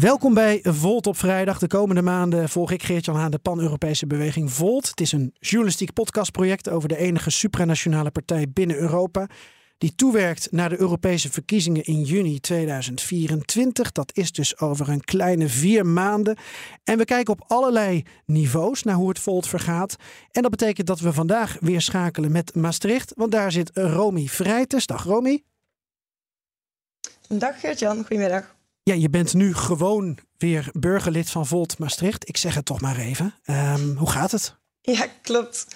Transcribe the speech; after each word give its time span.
Welkom 0.00 0.34
bij 0.34 0.60
Volt 0.62 1.06
op 1.06 1.16
vrijdag. 1.16 1.58
De 1.58 1.66
komende 1.66 2.02
maanden 2.02 2.48
volg 2.48 2.70
ik 2.70 2.82
Geert-Jan 2.82 3.16
Haan 3.16 3.30
de 3.30 3.38
pan-Europese 3.38 4.06
beweging 4.06 4.52
Volt. 4.52 4.88
Het 4.88 5.00
is 5.00 5.12
een 5.12 5.34
journalistiek 5.38 5.92
podcastproject 5.92 6.68
over 6.68 6.88
de 6.88 6.96
enige 6.96 7.30
supranationale 7.30 8.10
partij 8.10 8.46
binnen 8.52 8.76
Europa 8.76 9.26
die 9.78 9.94
toewerkt 9.94 10.48
naar 10.50 10.68
de 10.68 10.80
Europese 10.80 11.30
verkiezingen 11.30 11.84
in 11.84 12.02
juni 12.02 12.40
2024. 12.40 13.92
Dat 13.92 14.16
is 14.16 14.32
dus 14.32 14.58
over 14.58 14.88
een 14.88 15.04
kleine 15.04 15.48
vier 15.48 15.86
maanden. 15.86 16.36
En 16.84 16.98
we 16.98 17.04
kijken 17.04 17.32
op 17.32 17.44
allerlei 17.46 18.02
niveaus 18.26 18.82
naar 18.82 18.94
hoe 18.94 19.08
het 19.08 19.18
Volt 19.18 19.48
vergaat. 19.48 19.96
En 20.30 20.42
dat 20.42 20.50
betekent 20.50 20.86
dat 20.86 21.00
we 21.00 21.12
vandaag 21.12 21.56
weer 21.60 21.80
schakelen 21.80 22.32
met 22.32 22.54
Maastricht, 22.54 23.12
want 23.16 23.32
daar 23.32 23.52
zit 23.52 23.70
Romy 23.74 24.26
Vrijtes. 24.26 24.86
Dag 24.86 25.04
Romy. 25.04 25.42
Dag 27.28 27.60
Geert-Jan, 27.60 27.96
goedemiddag. 27.96 28.60
Ja, 28.84 28.94
je 28.94 29.10
bent 29.10 29.34
nu 29.34 29.54
gewoon 29.54 30.18
weer 30.38 30.70
burgerlid 30.72 31.30
van 31.30 31.46
Volt 31.46 31.78
Maastricht. 31.78 32.28
Ik 32.28 32.36
zeg 32.36 32.54
het 32.54 32.64
toch 32.64 32.80
maar 32.80 32.96
even. 32.96 33.34
Um, 33.46 33.96
hoe 33.96 34.10
gaat 34.10 34.30
het? 34.30 34.54
Ja, 34.80 35.06
klopt. 35.22 35.66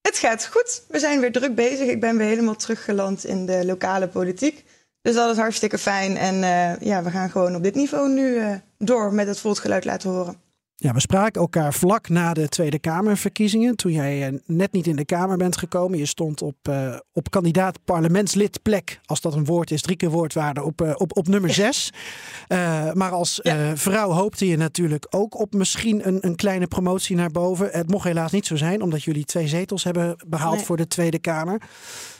Het 0.00 0.18
gaat 0.18 0.46
goed. 0.46 0.82
We 0.88 0.98
zijn 0.98 1.20
weer 1.20 1.32
druk 1.32 1.54
bezig. 1.54 1.88
Ik 1.88 2.00
ben 2.00 2.16
weer 2.16 2.26
helemaal 2.26 2.56
teruggeland 2.56 3.24
in 3.24 3.46
de 3.46 3.66
lokale 3.66 4.08
politiek. 4.08 4.64
Dus 5.02 5.14
dat 5.14 5.30
is 5.30 5.36
hartstikke 5.36 5.78
fijn. 5.78 6.16
En 6.16 6.34
uh, 6.34 6.80
ja, 6.88 7.02
we 7.02 7.10
gaan 7.10 7.30
gewoon 7.30 7.54
op 7.54 7.62
dit 7.62 7.74
niveau 7.74 8.08
nu 8.08 8.34
uh, 8.34 8.54
door 8.78 9.12
met 9.12 9.26
het 9.26 9.40
Voltgeluid 9.40 9.84
laten 9.84 10.10
horen. 10.10 10.40
Ja, 10.80 10.92
we 10.92 11.00
spraken 11.00 11.40
elkaar 11.40 11.74
vlak 11.74 12.08
na 12.08 12.34
de 12.34 12.48
Tweede 12.48 12.78
Kamerverkiezingen. 12.78 13.76
Toen 13.76 13.92
jij 13.92 14.26
eh, 14.26 14.32
net 14.46 14.72
niet 14.72 14.86
in 14.86 14.96
de 14.96 15.04
Kamer 15.04 15.36
bent 15.36 15.56
gekomen. 15.56 15.98
Je 15.98 16.06
stond 16.06 16.42
op, 16.42 16.56
uh, 16.70 16.96
op 17.12 17.30
kandidaat 17.30 17.84
parlementslidplek. 17.84 19.00
Als 19.04 19.20
dat 19.20 19.34
een 19.34 19.44
woord 19.44 19.70
is, 19.70 19.82
drie 19.82 19.96
keer 19.96 20.10
woordwaarde 20.10 20.62
op, 20.62 20.82
uh, 20.82 20.92
op, 20.96 21.16
op 21.16 21.28
nummer 21.28 21.54
zes. 21.54 21.92
Uh, 22.48 22.92
maar 22.92 23.10
als 23.10 23.40
vrouw 23.74 24.10
hoopte 24.10 24.46
je 24.46 24.56
natuurlijk 24.56 25.06
ook 25.10 25.40
op 25.40 25.54
misschien 25.54 26.06
een, 26.06 26.26
een 26.26 26.36
kleine 26.36 26.66
promotie 26.66 27.16
naar 27.16 27.30
boven. 27.30 27.68
Het 27.72 27.90
mocht 27.90 28.04
helaas 28.04 28.32
niet 28.32 28.46
zo 28.46 28.56
zijn, 28.56 28.82
omdat 28.82 29.02
jullie 29.02 29.24
twee 29.24 29.48
zetels 29.48 29.84
hebben 29.84 30.16
behaald 30.26 30.56
nee. 30.56 30.64
voor 30.64 30.76
de 30.76 30.86
Tweede 30.86 31.18
Kamer. 31.18 31.62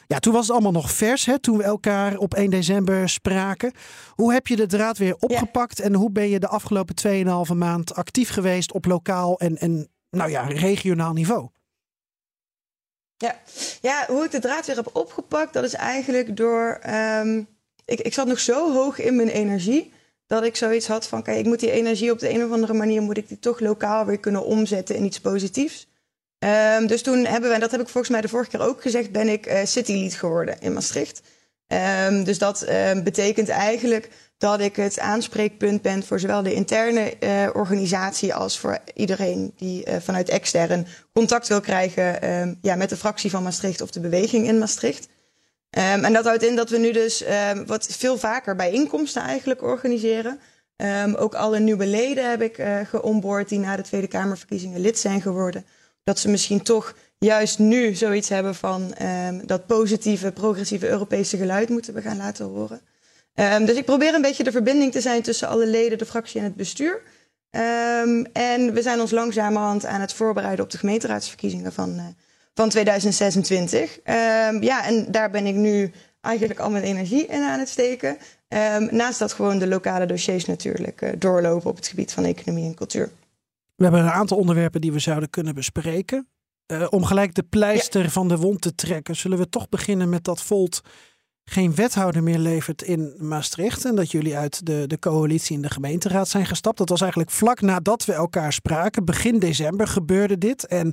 Ja, 0.08 0.18
toen 0.18 0.32
was 0.32 0.42
het 0.42 0.50
allemaal 0.50 0.72
nog 0.72 0.90
vers, 0.90 1.24
hè, 1.24 1.38
toen 1.38 1.56
we 1.56 1.62
elkaar 1.62 2.16
op 2.16 2.34
1 2.34 2.50
december 2.50 3.08
spraken. 3.08 3.72
Hoe 4.14 4.32
heb 4.32 4.46
je 4.46 4.56
de 4.56 4.66
draad 4.66 4.98
weer 4.98 5.16
opgepakt 5.18 5.78
ja. 5.78 5.84
en 5.84 5.94
hoe 5.94 6.10
ben 6.10 6.28
je 6.28 6.38
de 6.38 6.48
afgelopen 6.48 6.94
2,5 7.50 7.54
maand 7.56 7.94
actief 7.94 8.30
geweest 8.30 8.72
op 8.72 8.84
lokaal 8.84 9.38
en, 9.38 9.56
en 9.56 9.88
nou 10.10 10.30
ja, 10.30 10.42
regionaal 10.46 11.12
niveau? 11.12 11.48
Ja. 13.16 13.36
ja, 13.80 14.04
hoe 14.06 14.24
ik 14.24 14.30
de 14.30 14.38
draad 14.38 14.66
weer 14.66 14.76
heb 14.76 14.90
opgepakt, 14.92 15.52
dat 15.52 15.64
is 15.64 15.74
eigenlijk 15.74 16.36
door. 16.36 16.80
Um, 16.86 17.48
ik, 17.84 18.00
ik 18.00 18.14
zat 18.14 18.26
nog 18.26 18.40
zo 18.40 18.72
hoog 18.72 18.98
in 18.98 19.16
mijn 19.16 19.28
energie 19.28 19.92
dat 20.26 20.44
ik 20.44 20.56
zoiets 20.56 20.86
had 20.86 21.06
van: 21.06 21.22
kijk, 21.22 21.38
ik 21.38 21.44
moet 21.44 21.60
die 21.60 21.70
energie 21.70 22.10
op 22.10 22.18
de 22.18 22.30
een 22.30 22.44
of 22.44 22.50
andere 22.50 22.74
manier 22.74 23.02
moet 23.02 23.16
ik 23.16 23.28
die 23.28 23.38
toch 23.38 23.60
lokaal 23.60 24.04
weer 24.04 24.18
kunnen 24.18 24.44
omzetten 24.44 24.96
in 24.96 25.04
iets 25.04 25.20
positiefs. 25.20 25.86
Um, 26.38 26.86
dus 26.86 27.02
toen 27.02 27.24
hebben 27.24 27.48
we, 27.48 27.54
en 27.54 27.60
dat 27.60 27.70
heb 27.70 27.80
ik 27.80 27.88
volgens 27.88 28.12
mij 28.12 28.20
de 28.20 28.28
vorige 28.28 28.50
keer 28.50 28.60
ook 28.60 28.82
gezegd, 28.82 29.12
ben 29.12 29.28
ik 29.28 29.46
uh, 29.46 29.58
citylead 29.64 30.14
geworden 30.14 30.60
in 30.60 30.72
Maastricht. 30.72 31.22
Um, 32.06 32.24
dus 32.24 32.38
dat 32.38 32.68
um, 32.68 33.02
betekent 33.02 33.48
eigenlijk 33.48 34.08
dat 34.36 34.60
ik 34.60 34.76
het 34.76 34.98
aanspreekpunt 34.98 35.82
ben 35.82 36.02
voor 36.02 36.20
zowel 36.20 36.42
de 36.42 36.54
interne 36.54 37.14
uh, 37.20 37.48
organisatie 37.52 38.34
als 38.34 38.58
voor 38.58 38.78
iedereen 38.94 39.52
die 39.56 39.86
uh, 39.86 39.96
vanuit 40.00 40.28
extern 40.28 40.86
contact 41.12 41.48
wil 41.48 41.60
krijgen 41.60 42.58
ja, 42.62 42.74
met 42.74 42.88
de 42.88 42.96
fractie 42.96 43.30
van 43.30 43.42
Maastricht 43.42 43.80
of 43.80 43.90
de 43.90 44.00
beweging 44.00 44.46
in 44.46 44.58
Maastricht. 44.58 45.08
en 45.70 46.12
dat 46.12 46.24
houdt 46.24 46.44
in 46.44 46.56
dat 46.56 46.70
we 46.70 46.78
nu 46.78 46.92
dus 46.92 47.24
wat 47.66 47.86
veel 47.90 48.18
vaker 48.18 48.56
bijeenkomsten 48.56 49.22
eigenlijk 49.22 49.62
organiseren. 49.62 50.40
ook 51.16 51.34
alle 51.34 51.58
nieuwe 51.58 51.86
leden 51.86 52.30
heb 52.30 52.42
ik 52.42 52.62
geonboard 52.90 53.48
die 53.48 53.58
na 53.58 53.76
de 53.76 53.82
Tweede 53.82 54.06
Kamerverkiezingen 54.06 54.80
lid 54.80 54.98
zijn 54.98 55.20
geworden 55.20 55.64
dat 56.08 56.18
ze 56.18 56.28
misschien 56.28 56.62
toch 56.62 56.94
juist 57.18 57.58
nu 57.58 57.94
zoiets 57.94 58.28
hebben 58.28 58.54
van 58.54 58.94
um, 59.02 59.46
dat 59.46 59.66
positieve, 59.66 60.32
progressieve 60.32 60.88
Europese 60.88 61.36
geluid 61.36 61.68
moeten 61.68 61.94
we 61.94 62.02
gaan 62.02 62.16
laten 62.16 62.46
horen. 62.46 62.80
Um, 63.34 63.64
dus 63.64 63.76
ik 63.76 63.84
probeer 63.84 64.14
een 64.14 64.22
beetje 64.22 64.44
de 64.44 64.50
verbinding 64.50 64.92
te 64.92 65.00
zijn 65.00 65.22
tussen 65.22 65.48
alle 65.48 65.66
leden, 65.66 65.98
de 65.98 66.06
fractie 66.06 66.38
en 66.40 66.46
het 66.46 66.54
bestuur. 66.54 67.00
Um, 67.50 68.26
en 68.32 68.74
we 68.74 68.82
zijn 68.82 69.00
ons 69.00 69.10
langzamerhand 69.10 69.86
aan 69.86 70.00
het 70.00 70.12
voorbereiden 70.12 70.64
op 70.64 70.70
de 70.70 70.78
gemeenteraadsverkiezingen 70.78 71.72
van, 71.72 71.94
uh, 71.96 72.04
van 72.54 72.68
2026. 72.68 73.98
ja, 74.60 74.84
en 74.84 75.06
daar 75.10 75.30
ben 75.30 75.46
ik 75.46 75.54
nu 75.54 75.92
eigenlijk 76.20 76.60
al 76.60 76.70
mijn 76.70 76.84
energie 76.84 77.26
in 77.26 77.42
aan 77.42 77.58
het 77.58 77.68
steken. 77.68 78.18
naast 78.90 79.18
dat 79.18 79.32
gewoon 79.32 79.58
de 79.58 79.66
lokale 79.66 80.06
dossiers 80.06 80.44
natuurlijk 80.44 81.02
uh, 81.02 81.10
doorlopen 81.18 81.70
op 81.70 81.76
het 81.76 81.86
gebied 81.86 82.12
van 82.12 82.24
economie 82.24 82.64
en 82.64 82.74
cultuur. 82.74 83.10
We 83.78 83.84
hebben 83.84 84.02
een 84.02 84.10
aantal 84.10 84.38
onderwerpen 84.38 84.80
die 84.80 84.92
we 84.92 84.98
zouden 84.98 85.30
kunnen 85.30 85.54
bespreken. 85.54 86.28
Uh, 86.72 86.86
om 86.90 87.04
gelijk 87.04 87.34
de 87.34 87.42
pleister 87.42 88.02
ja. 88.02 88.08
van 88.08 88.28
de 88.28 88.36
wond 88.36 88.60
te 88.60 88.74
trekken, 88.74 89.16
zullen 89.16 89.38
we 89.38 89.48
toch 89.48 89.68
beginnen 89.68 90.08
met 90.08 90.24
dat 90.24 90.42
Volt 90.42 90.80
geen 91.44 91.74
wethouder 91.74 92.22
meer 92.22 92.38
levert 92.38 92.82
in 92.82 93.14
Maastricht. 93.18 93.84
En 93.84 93.94
dat 93.94 94.10
jullie 94.10 94.36
uit 94.36 94.66
de, 94.66 94.84
de 94.86 94.98
coalitie 94.98 95.56
in 95.56 95.62
de 95.62 95.70
gemeenteraad 95.70 96.28
zijn 96.28 96.46
gestapt. 96.46 96.78
Dat 96.78 96.88
was 96.88 97.00
eigenlijk 97.00 97.30
vlak 97.30 97.60
nadat 97.60 98.04
we 98.04 98.12
elkaar 98.12 98.52
spraken. 98.52 99.04
Begin 99.04 99.38
december 99.38 99.86
gebeurde 99.86 100.38
dit. 100.38 100.66
En 100.66 100.92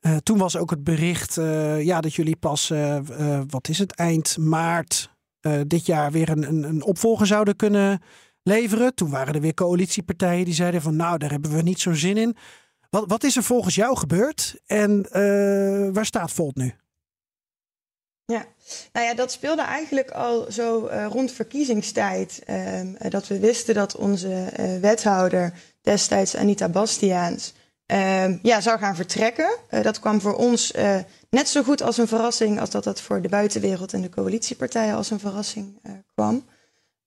uh, 0.00 0.16
toen 0.16 0.38
was 0.38 0.56
ook 0.56 0.70
het 0.70 0.84
bericht 0.84 1.36
uh, 1.36 1.82
ja, 1.82 2.00
dat 2.00 2.14
jullie 2.14 2.36
pas, 2.36 2.72
wat 3.46 3.68
is 3.68 3.78
het, 3.78 3.94
eind 3.94 4.36
maart 4.38 5.10
dit 5.66 5.86
jaar 5.86 6.12
weer 6.12 6.28
een, 6.28 6.48
een, 6.48 6.62
een 6.62 6.82
opvolger 6.82 7.26
zouden 7.26 7.56
kunnen 7.56 8.00
leveren. 8.48 8.94
Toen 8.94 9.10
waren 9.10 9.34
er 9.34 9.40
weer 9.40 9.54
coalitiepartijen 9.54 10.44
die 10.44 10.54
zeiden 10.54 10.82
van 10.82 10.96
nou, 10.96 11.18
daar 11.18 11.30
hebben 11.30 11.50
we 11.50 11.62
niet 11.62 11.80
zo'n 11.80 11.94
zin 11.94 12.16
in. 12.16 12.36
Wat, 12.90 13.04
wat 13.06 13.24
is 13.24 13.36
er 13.36 13.42
volgens 13.42 13.74
jou 13.74 13.96
gebeurd 13.96 14.60
en 14.66 15.06
uh, 15.12 15.88
waar 15.92 16.06
staat 16.06 16.32
Volt 16.32 16.56
nu? 16.56 16.74
Ja, 18.24 18.44
nou 18.92 19.06
ja, 19.06 19.14
dat 19.14 19.32
speelde 19.32 19.62
eigenlijk 19.62 20.10
al 20.10 20.52
zo 20.52 20.88
uh, 20.88 21.06
rond 21.06 21.32
verkiezingstijd. 21.32 22.42
Uh, 22.46 22.80
dat 23.08 23.26
we 23.26 23.38
wisten 23.38 23.74
dat 23.74 23.96
onze 23.96 24.52
wethouder 24.80 25.52
destijds 25.82 26.36
Anita 26.36 26.68
Bastiaans 26.68 27.54
ehm, 27.86 28.38
ja, 28.42 28.60
zou 28.60 28.78
gaan 28.78 28.96
vertrekken. 28.96 29.56
dat 29.82 30.00
kwam 30.00 30.20
voor 30.20 30.34
ons 30.34 30.72
net 31.30 31.48
zo 31.48 31.62
goed 31.62 31.82
als 31.82 31.98
een 31.98 32.08
verrassing 32.08 32.60
als 32.60 32.70
dat 32.70 32.84
dat 32.84 33.00
voor 33.00 33.22
de 33.22 33.28
buitenwereld 33.28 33.92
en 33.92 34.02
de 34.02 34.08
coalitiepartijen 34.08 34.94
als 34.94 35.10
een 35.10 35.20
verrassing 35.20 35.80
kwam. 36.14 36.44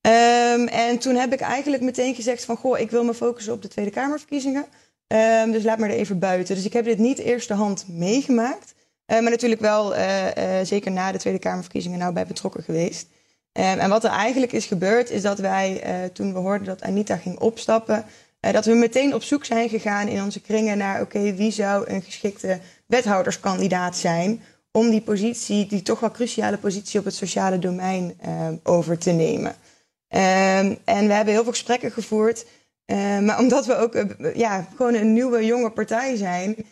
Um, 0.07 0.67
en 0.67 0.97
toen 0.97 1.15
heb 1.15 1.33
ik 1.33 1.41
eigenlijk 1.41 1.83
meteen 1.83 2.15
gezegd 2.15 2.45
van... 2.45 2.57
goh, 2.57 2.79
ik 2.79 2.91
wil 2.91 3.03
me 3.03 3.13
focussen 3.13 3.53
op 3.53 3.61
de 3.61 3.67
Tweede 3.67 3.91
Kamerverkiezingen. 3.91 4.65
Um, 5.07 5.51
dus 5.51 5.63
laat 5.63 5.77
me 5.77 5.87
er 5.87 5.93
even 5.93 6.19
buiten. 6.19 6.55
Dus 6.55 6.65
ik 6.65 6.73
heb 6.73 6.85
dit 6.85 6.97
niet 6.97 7.19
eerste 7.19 7.53
hand 7.53 7.85
meegemaakt. 7.87 8.73
Uh, 9.07 9.19
maar 9.19 9.31
natuurlijk 9.31 9.61
wel 9.61 9.95
uh, 9.95 10.25
uh, 10.25 10.33
zeker 10.63 10.91
na 10.91 11.11
de 11.11 11.17
Tweede 11.17 11.39
Kamerverkiezingen 11.39 11.99
nou 11.99 12.13
bij 12.13 12.27
betrokken 12.27 12.63
geweest. 12.63 13.07
Um, 13.53 13.63
en 13.63 13.89
wat 13.89 14.03
er 14.03 14.09
eigenlijk 14.09 14.51
is 14.51 14.65
gebeurd 14.65 15.09
is 15.09 15.21
dat 15.21 15.39
wij 15.39 15.81
toen 16.13 16.33
we 16.33 16.39
hoorden 16.39 16.67
dat 16.67 16.81
Anita 16.81 17.15
ging 17.15 17.39
opstappen... 17.39 18.05
dat 18.39 18.65
we 18.65 18.73
meteen 18.73 19.13
op 19.13 19.23
zoek 19.23 19.45
zijn 19.45 19.69
gegaan 19.69 20.07
in 20.07 20.23
onze 20.23 20.41
kringen 20.41 20.77
naar... 20.77 21.01
oké, 21.01 21.33
wie 21.33 21.51
zou 21.51 21.89
een 21.89 22.01
geschikte 22.01 22.59
wethouderskandidaat 22.85 23.97
zijn... 23.97 24.41
om 24.71 24.89
die 24.89 25.01
positie, 25.01 25.67
die 25.67 25.81
toch 25.81 25.99
wel 25.99 26.11
cruciale 26.11 26.57
positie 26.57 26.99
op 26.99 27.05
het 27.05 27.15
sociale 27.15 27.59
domein 27.59 28.19
over 28.63 28.97
te 28.97 29.11
nemen... 29.11 29.55
Um, 30.13 30.77
en 30.85 31.07
we 31.07 31.13
hebben 31.13 31.33
heel 31.33 31.43
veel 31.43 31.51
gesprekken 31.51 31.91
gevoerd. 31.91 32.45
Uh, 32.85 33.19
maar 33.19 33.39
omdat 33.39 33.65
we 33.65 33.75
ook 33.75 33.95
uh, 33.95 34.03
ja, 34.35 34.67
gewoon 34.75 34.93
een 34.93 35.13
nieuwe 35.13 35.45
jonge 35.45 35.69
partij 35.69 36.15
zijn. 36.15 36.55
Uh, 36.57 36.65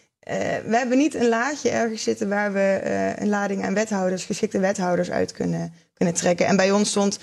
we 0.65 0.77
hebben 0.77 0.97
niet 0.97 1.15
een 1.15 1.27
laadje 1.27 1.69
ergens 1.69 2.03
zitten 2.03 2.29
waar 2.29 2.53
we 2.53 2.81
een 3.19 3.29
lading 3.29 3.63
aan 3.63 3.73
wethouders, 3.73 4.25
geschikte 4.25 4.59
wethouders 4.59 5.11
uit 5.11 5.31
kunnen, 5.31 5.73
kunnen 5.93 6.15
trekken. 6.15 6.45
En 6.45 6.55
bij 6.55 6.71
ons 6.71 6.89
stond 6.89 7.19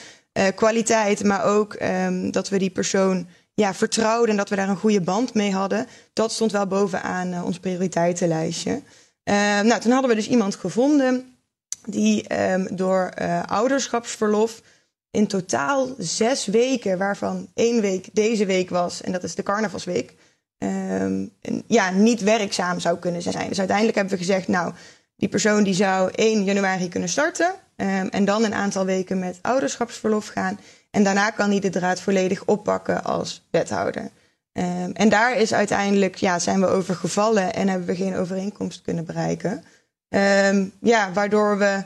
kwaliteit, 0.55 1.25
maar 1.25 1.45
ook 1.45 1.77
um, 1.83 2.31
dat 2.31 2.49
we 2.49 2.59
die 2.59 2.71
persoon 2.71 3.27
ja, 3.55 3.75
vertrouwden 3.75 4.31
en 4.31 4.37
dat 4.37 4.49
we 4.49 4.57
daar 4.57 4.69
een 4.69 4.77
goede 4.77 5.01
band 5.01 5.35
mee 5.35 5.53
hadden. 5.53 5.87
Dat 6.13 6.33
stond 6.33 6.53
wel 6.53 6.67
bovenaan 6.67 7.45
ons 7.45 7.59
prioriteitenlijstje. 7.59 8.83
nou, 9.63 9.81
toen 9.81 9.93
hadden 9.93 10.11
we 10.11 10.17
dus 10.17 10.29
iemand 10.29 10.55
gevonden 10.55 11.37
die 11.87 12.27
door 12.71 13.13
ouderschapsverlof 13.47 14.63
in 15.17 15.27
totaal 15.27 15.95
zes 15.99 16.47
weken, 16.47 16.99
waarvan 16.99 17.49
één 17.55 17.81
week 17.81 18.09
deze 18.13 18.47
week 18.47 18.71
was, 18.71 19.03
en 19.03 19.13
dat 19.13 19.23
is 19.23 19.35
de 19.35 19.43
carnavalsweek, 19.43 20.15
um, 20.59 21.31
ja, 21.67 21.91
niet 21.91 22.21
werkzaam 22.21 22.81
zou 22.81 22.99
kunnen 22.99 23.23
zijn. 23.23 23.49
Dus 23.49 23.59
uiteindelijk 23.59 23.97
hebben 23.97 24.15
we 24.15 24.25
gezegd, 24.25 24.49
nou, 24.49 24.73
die 25.17 25.29
persoon 25.29 25.63
die 25.63 25.75
zou 25.75 26.11
1 26.15 26.45
januari 26.45 26.89
kunnen 26.89 27.09
starten 27.09 27.51
um, 27.77 28.09
en 28.09 28.25
dan 28.25 28.45
een 28.45 28.55
aantal 28.55 28.85
weken 28.85 29.19
met 29.19 29.39
ouderschapsverlof 29.43 30.27
gaan. 30.27 30.59
En 30.91 31.05
daarna 31.05 31.31
kan 31.31 31.51
hij 31.51 31.61
de 31.61 31.71
draad 31.71 32.01
volledig 32.01 32.45
oppakken 32.45 33.05
als 33.05 33.47
wethouder. 33.51 34.03
Um, 34.53 34.93
en 34.93 35.09
daar 35.09 35.37
is 35.37 35.55
uiteindelijk, 35.55 36.17
ja, 36.17 36.39
zijn 36.39 36.61
we 36.61 36.67
over 36.67 36.95
gevallen 36.95 37.55
en 37.55 37.69
hebben 37.69 37.87
we 37.87 37.97
geen 37.97 38.17
overeenkomst 38.17 38.83
kunnen 38.83 39.05
bereiken. 39.05 39.65
Ja, 40.81 41.13
waardoor 41.13 41.59
we 41.59 41.85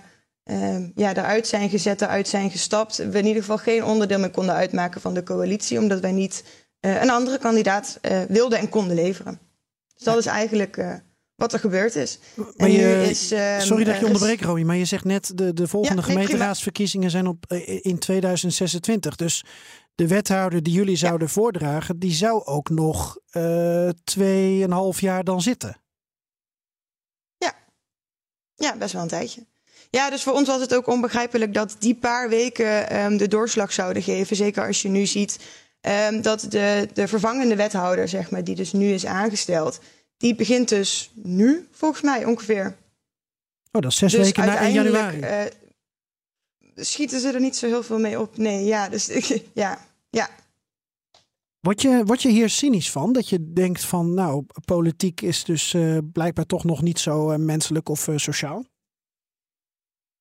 um, 0.50 0.92
ja, 0.94 1.16
eruit 1.16 1.46
zijn 1.46 1.70
gezet, 1.70 2.02
eruit 2.02 2.28
zijn 2.28 2.50
gestapt. 2.50 2.96
We 2.96 3.18
in 3.18 3.26
ieder 3.26 3.42
geval 3.42 3.58
geen 3.58 3.84
onderdeel 3.84 4.18
meer 4.18 4.30
konden 4.30 4.54
uitmaken 4.54 5.00
van 5.00 5.14
de 5.14 5.22
coalitie, 5.22 5.78
omdat 5.78 6.00
wij 6.00 6.12
niet 6.12 6.44
uh, 6.80 7.02
een 7.02 7.10
andere 7.10 7.38
kandidaat 7.38 7.98
uh, 8.02 8.22
wilden 8.28 8.58
en 8.58 8.68
konden 8.68 8.96
leveren. 8.96 9.40
Dus 9.94 10.04
dat 10.04 10.18
is 10.18 10.26
eigenlijk 10.26 10.76
uh, 10.76 10.94
wat 11.34 11.52
er 11.52 11.58
gebeurd 11.58 11.94
is. 11.94 12.18
Maar 12.56 12.70
je, 12.70 13.06
is, 13.10 13.32
uh, 13.32 13.58
sorry 13.58 13.84
dat 13.84 13.98
je 13.98 14.06
onderbreek, 14.06 14.40
Romy, 14.40 14.62
maar 14.62 14.76
je 14.76 14.84
zegt 14.84 15.04
net 15.04 15.32
de, 15.34 15.52
de 15.52 15.68
volgende 15.68 16.00
ja, 16.00 16.06
nee, 16.06 16.16
gemeenteraadsverkiezingen 16.16 17.10
zijn 17.10 17.26
op, 17.26 17.46
in 17.82 17.98
2026. 17.98 19.16
Dus 19.16 19.44
de 19.94 20.06
wethouder 20.06 20.62
die 20.62 20.72
jullie 20.72 20.96
zouden 20.96 21.26
ja. 21.26 21.32
voordragen, 21.32 21.98
die 21.98 22.12
zou 22.12 22.44
ook 22.44 22.68
nog 22.68 23.18
tweeënhalf 24.04 25.00
jaar 25.00 25.24
dan 25.24 25.42
zitten. 25.42 25.80
Ja. 27.36 27.54
ja, 28.54 28.76
best 28.76 28.92
wel 28.92 29.02
een 29.02 29.08
tijdje. 29.08 29.46
Ja, 29.90 30.10
dus 30.10 30.22
voor 30.22 30.32
ons 30.32 30.48
was 30.48 30.60
het 30.60 30.74
ook 30.74 30.86
onbegrijpelijk 30.86 31.54
dat 31.54 31.76
die 31.78 31.94
paar 31.94 32.28
weken 32.28 33.02
um, 33.04 33.16
de 33.16 33.28
doorslag 33.28 33.72
zouden 33.72 34.02
geven. 34.02 34.36
Zeker 34.36 34.66
als 34.66 34.82
je 34.82 34.88
nu 34.88 35.06
ziet 35.06 35.38
um, 35.80 36.22
dat 36.22 36.46
de, 36.48 36.88
de 36.92 37.08
vervangende 37.08 37.56
wethouder, 37.56 38.08
zeg 38.08 38.30
maar, 38.30 38.44
die 38.44 38.54
dus 38.54 38.72
nu 38.72 38.92
is 38.92 39.06
aangesteld, 39.06 39.80
die 40.16 40.34
begint 40.34 40.68
dus 40.68 41.10
nu, 41.14 41.68
volgens 41.70 42.02
mij 42.02 42.24
ongeveer. 42.24 42.76
Oh, 43.72 43.82
dat 43.82 43.90
is 43.90 43.96
zes 43.96 44.12
dus 44.12 44.24
weken 44.24 44.46
na 44.46 44.58
1 44.58 44.72
januari. 44.72 45.18
Uh, 45.18 45.42
schieten 46.74 47.20
ze 47.20 47.32
er 47.32 47.40
niet 47.40 47.56
zo 47.56 47.66
heel 47.66 47.82
veel 47.82 47.98
mee 47.98 48.20
op? 48.20 48.36
Nee, 48.36 48.64
ja, 48.64 48.88
dus 48.88 49.06
ja, 49.52 49.86
ja. 50.10 50.30
Word 51.60 51.82
je, 51.82 52.02
word 52.04 52.22
je 52.22 52.28
hier 52.28 52.50
cynisch 52.50 52.90
van? 52.90 53.12
Dat 53.12 53.28
je 53.28 53.52
denkt 53.52 53.84
van, 53.84 54.14
nou, 54.14 54.44
politiek 54.64 55.20
is 55.20 55.44
dus 55.44 55.74
uh, 55.74 55.98
blijkbaar 56.12 56.46
toch 56.46 56.64
nog 56.64 56.82
niet 56.82 56.98
zo 56.98 57.30
uh, 57.30 57.36
menselijk 57.36 57.88
of 57.88 58.08
sociaal? 58.16 58.64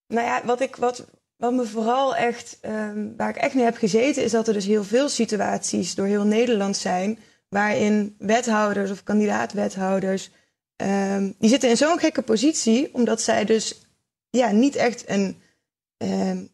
Nou 0.10 0.26
ja, 0.26 0.42
wat, 0.46 0.62
ik, 0.62 0.76
wat, 0.76 1.06
wat 1.38 1.54
me 1.54 1.66
vooral 1.66 2.16
echt, 2.16 2.58
um, 2.62 3.14
waar 3.18 3.30
ik 3.30 3.36
echt 3.36 3.54
mee 3.54 3.64
heb 3.64 3.78
gezeten, 3.78 4.24
is 4.24 4.32
dat 4.32 4.48
er 4.48 4.54
dus 4.54 4.66
heel 4.66 4.84
veel 4.84 5.10
situaties 5.10 5.96
door 5.96 6.06
heel 6.06 6.26
Nederland 6.26 6.78
zijn. 6.78 7.20
waarin 7.50 8.16
wethouders 8.18 8.92
of 8.92 9.04
kandidaat-wethouders. 9.04 10.32
Um, 10.76 11.36
die 11.40 11.50
zitten 11.50 11.70
in 11.70 11.78
zo'n 11.78 12.00
gekke 12.00 12.22
positie, 12.22 12.94
omdat 12.94 13.22
zij 13.22 13.46
dus 13.46 13.82
ja, 14.30 14.52
niet 14.52 14.76
echt 14.76 15.10
een. 15.10 15.42
Um, 15.98 16.50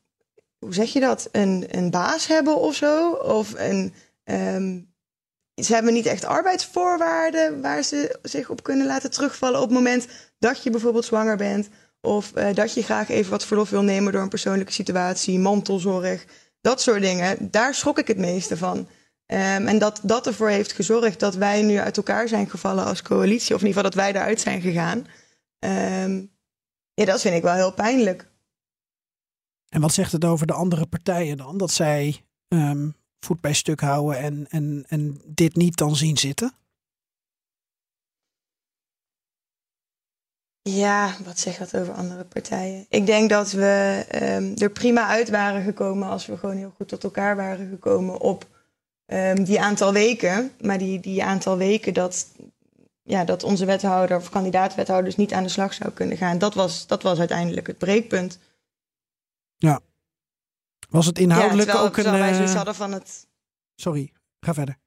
hoe 0.60 0.74
zeg 0.74 0.94
je 0.94 1.00
dat? 1.00 1.30
Een, 1.32 1.66
een 1.70 1.92
baas 1.92 2.28
hebben 2.28 2.58
of 2.58 2.76
zo. 2.76 3.12
Of 3.12 3.54
een. 3.58 3.94
ze 5.56 5.74
hebben 5.74 5.94
niet 5.94 6.06
echt 6.06 6.26
arbeidsvoorwaarden 6.26 7.62
waar 7.62 7.84
ze 7.84 8.20
zich 8.22 8.50
op 8.50 8.64
kunnen 8.64 8.86
laten 8.86 9.12
terugvallen 9.12 9.62
op 9.62 9.66
het 9.66 9.78
moment 9.78 10.08
dat 10.40 10.64
je 10.64 10.70
bijvoorbeeld 10.70 11.06
zwanger 11.06 11.38
bent 11.38 11.70
of 12.06 12.32
uh, 12.36 12.54
dat 12.54 12.74
je 12.74 12.84
graag 12.84 13.10
even 13.10 13.32
wat 13.32 13.46
verlof 13.46 13.70
wil 13.70 13.84
nemen 13.84 14.12
door 14.12 14.22
een 14.22 14.30
persoonlijke 14.30 14.72
situatie, 14.72 15.40
mantelzorg, 15.40 16.26
dat 16.62 16.82
soort 16.82 17.02
dingen. 17.02 17.52
Daar 17.52 17.76
schrok 17.76 18.00
ik 18.00 18.08
het 18.08 18.18
meeste 18.18 18.58
van. 18.58 18.78
Um, 18.78 18.88
en 19.68 19.80
dat 19.80 20.00
dat 20.04 20.28
ervoor 20.28 20.50
heeft 20.50 20.74
gezorgd 20.74 21.20
dat 21.20 21.36
wij 21.36 21.62
nu 21.62 21.78
uit 21.78 21.98
elkaar 21.98 22.28
zijn 22.28 22.50
gevallen 22.50 22.86
als 22.86 23.02
coalitie, 23.02 23.56
of 23.56 23.62
in 23.62 23.68
ieder 23.68 23.84
geval 23.84 23.84
dat 23.84 23.94
wij 23.94 24.14
eruit 24.14 24.42
zijn 24.42 24.62
gegaan. 24.62 24.98
Um, 25.60 26.32
ja, 26.94 27.06
dat 27.06 27.22
vind 27.22 27.36
ik 27.36 27.44
wel 27.44 27.54
heel 27.54 27.74
pijnlijk. 27.74 28.32
En 29.70 29.82
wat 29.82 29.94
zegt 29.94 30.12
het 30.12 30.26
over 30.26 30.48
de 30.48 30.54
andere 30.54 30.86
partijen 30.86 31.38
dan? 31.38 31.58
Dat 31.58 31.72
zij 31.72 32.26
um, 32.48 32.96
voet 33.20 33.42
bij 33.42 33.54
stuk 33.54 33.80
houden 33.80 34.20
en, 34.20 34.46
en, 34.50 34.86
en 34.88 35.22
dit 35.26 35.56
niet 35.56 35.78
dan 35.78 35.96
zien 35.96 36.18
zitten? 36.18 36.54
Ja, 40.70 41.16
wat 41.24 41.40
zegt 41.40 41.60
dat 41.60 41.76
over 41.76 41.94
andere 41.94 42.24
partijen? 42.24 42.86
Ik 42.90 43.06
denk 43.06 43.30
dat 43.30 43.52
we 43.52 44.06
um, 44.16 44.54
er 44.58 44.70
prima 44.70 45.08
uit 45.08 45.30
waren 45.30 45.64
gekomen 45.64 46.10
als 46.10 46.26
we 46.26 46.38
gewoon 46.38 46.56
heel 46.56 46.74
goed 46.76 46.88
tot 46.88 47.04
elkaar 47.04 47.36
waren 47.36 47.70
gekomen 47.70 48.20
op 48.20 48.48
um, 49.06 49.44
die 49.44 49.62
aantal 49.62 49.94
weken. 49.94 50.52
Maar 50.62 50.78
die, 50.78 51.00
die 51.00 51.24
aantal 51.24 51.58
weken 51.58 51.94
dat, 51.94 52.28
ja, 53.04 53.24
dat 53.24 53.44
onze 53.44 53.66
wethouder 53.66 54.18
of 54.18 54.30
kandidaat-wethouders 54.30 55.16
niet 55.16 55.34
aan 55.34 55.44
de 55.44 55.50
slag 55.50 55.74
zou 55.74 55.92
kunnen 55.92 56.18
gaan, 56.18 56.38
dat 56.38 56.54
was, 56.54 56.88
dat 56.88 57.04
was 57.04 57.20
uiteindelijk 57.20 57.68
het 57.68 57.78
breekpunt. 57.78 58.40
Ja. 59.58 59.80
Was 60.90 61.06
het 61.06 61.20
inhoudelijk 61.20 61.72
ja, 61.72 61.80
ook 61.80 61.98
een. 61.98 62.12
Wij 62.12 62.34
zoiets 62.34 62.54
hadden 62.54 62.76
van 62.76 62.92
het. 62.92 63.28
Sorry, 63.76 64.12
ga 64.40 64.54
verder. 64.54 64.78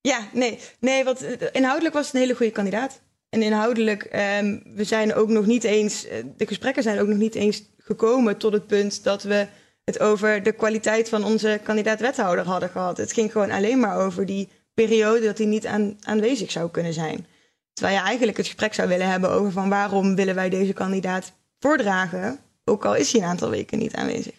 Ja, 0.00 0.28
nee, 0.32 0.60
nee, 0.80 1.04
want 1.04 1.22
inhoudelijk 1.52 1.94
was 1.94 2.06
het 2.06 2.14
een 2.14 2.20
hele 2.20 2.34
goede 2.34 2.52
kandidaat. 2.52 3.00
En 3.32 3.42
inhoudelijk, 3.42 4.02
um, 4.42 4.62
we 4.74 4.84
zijn 4.84 5.14
ook 5.14 5.28
nog 5.28 5.46
niet 5.46 5.64
eens, 5.64 6.06
de 6.36 6.46
gesprekken 6.46 6.82
zijn 6.82 7.00
ook 7.00 7.06
nog 7.06 7.18
niet 7.18 7.34
eens 7.34 7.62
gekomen 7.78 8.36
tot 8.36 8.52
het 8.52 8.66
punt 8.66 9.04
dat 9.04 9.22
we 9.22 9.46
het 9.84 10.00
over 10.00 10.42
de 10.42 10.52
kwaliteit 10.52 11.08
van 11.08 11.24
onze 11.24 11.60
kandidaat-wethouder 11.62 12.44
hadden 12.44 12.68
gehad. 12.68 12.96
Het 12.96 13.12
ging 13.12 13.32
gewoon 13.32 13.50
alleen 13.50 13.80
maar 13.80 13.96
over 13.96 14.26
die 14.26 14.48
periode 14.74 15.26
dat 15.26 15.38
hij 15.38 15.46
niet 15.46 15.66
aan, 15.66 15.96
aanwezig 16.00 16.50
zou 16.50 16.70
kunnen 16.70 16.92
zijn. 16.92 17.26
Terwijl 17.72 17.96
je 17.96 18.04
eigenlijk 18.04 18.36
het 18.36 18.46
gesprek 18.46 18.74
zou 18.74 18.88
willen 18.88 19.10
hebben 19.10 19.30
over 19.30 19.52
van 19.52 19.68
waarom 19.68 20.14
willen 20.14 20.34
wij 20.34 20.48
deze 20.48 20.72
kandidaat 20.72 21.32
voordragen, 21.58 22.40
ook 22.64 22.84
al 22.84 22.94
is 22.94 23.12
hij 23.12 23.20
een 23.20 23.28
aantal 23.28 23.50
weken 23.50 23.78
niet 23.78 23.94
aanwezig. 23.94 24.34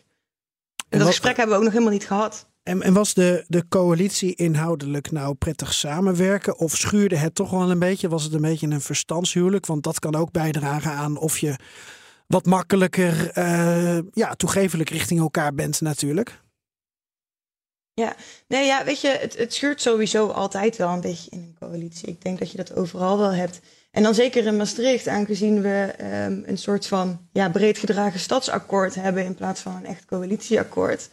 En 0.89 0.99
dat 0.99 1.07
gesprek 1.07 1.37
hebben 1.37 1.53
we 1.53 1.59
ook 1.59 1.65
nog 1.65 1.73
helemaal 1.73 1.97
niet 1.97 2.07
gehad. 2.07 2.45
En, 2.63 2.81
en, 2.81 2.94
was 2.94 3.13
de, 3.13 3.45
de 3.48 3.68
coalitie 3.68 4.36
inhoudelijk 4.36 5.12
nou 5.12 5.33
prettig 5.33 5.74
samenwerken? 5.74 6.57
Of 6.57 6.75
schuurde 6.75 7.15
het 7.15 7.36
toch 7.36 7.50
wel 7.50 7.71
een 7.71 7.80
beetje? 7.80 8.10
Was 8.10 8.24
het 8.24 8.33
een 8.33 8.42
beetje 8.42 8.68
een 8.68 8.81
verstandshuwelijk? 8.81 9.65
Want 9.65 9.83
dat 9.83 10.00
kan 10.00 10.15
ook 10.15 10.31
bijdragen 10.31 10.92
aan 10.92 11.18
of 11.18 11.38
je 11.38 11.56
wat 12.27 12.45
makkelijker 12.45 13.38
uh, 13.38 14.00
ja, 14.12 14.33
toegevelijk 14.36 14.89
richting 14.89 15.19
elkaar 15.19 15.54
bent 15.54 15.81
natuurlijk. 15.81 16.42
Ja, 17.94 18.15
nee, 18.48 18.65
ja, 18.65 18.83
weet 18.83 19.01
je, 19.01 19.07
het, 19.07 19.38
het 19.38 19.54
schuurt 19.54 19.81
sowieso 19.81 20.27
altijd 20.27 20.77
wel 20.77 20.89
een 20.89 21.01
beetje 21.01 21.32
in 21.32 21.39
een 21.39 21.58
coalitie. 21.60 22.08
Ik 22.08 22.22
denk 22.22 22.39
dat 22.39 22.51
je 22.51 22.58
dat 22.58 22.75
overal 22.75 23.17
wel 23.17 23.34
hebt. 23.34 23.60
En 23.91 24.03
dan 24.03 24.15
zeker 24.15 24.46
in 24.46 24.58
Maastricht, 24.58 25.08
aangezien 25.08 25.62
we 25.62 25.93
um, 26.01 26.43
een 26.46 26.58
soort 26.58 26.88
van 26.88 27.27
ja, 27.32 27.50
breed 27.50 27.77
gedragen 27.77 28.20
stadsakkoord 28.20 28.96
hebben 28.96 29.25
in 29.25 29.36
plaats 29.36 29.62
van 29.62 29.75
een 29.75 29.86
echt 29.86 30.05
coalitieakkoord. 30.05 31.10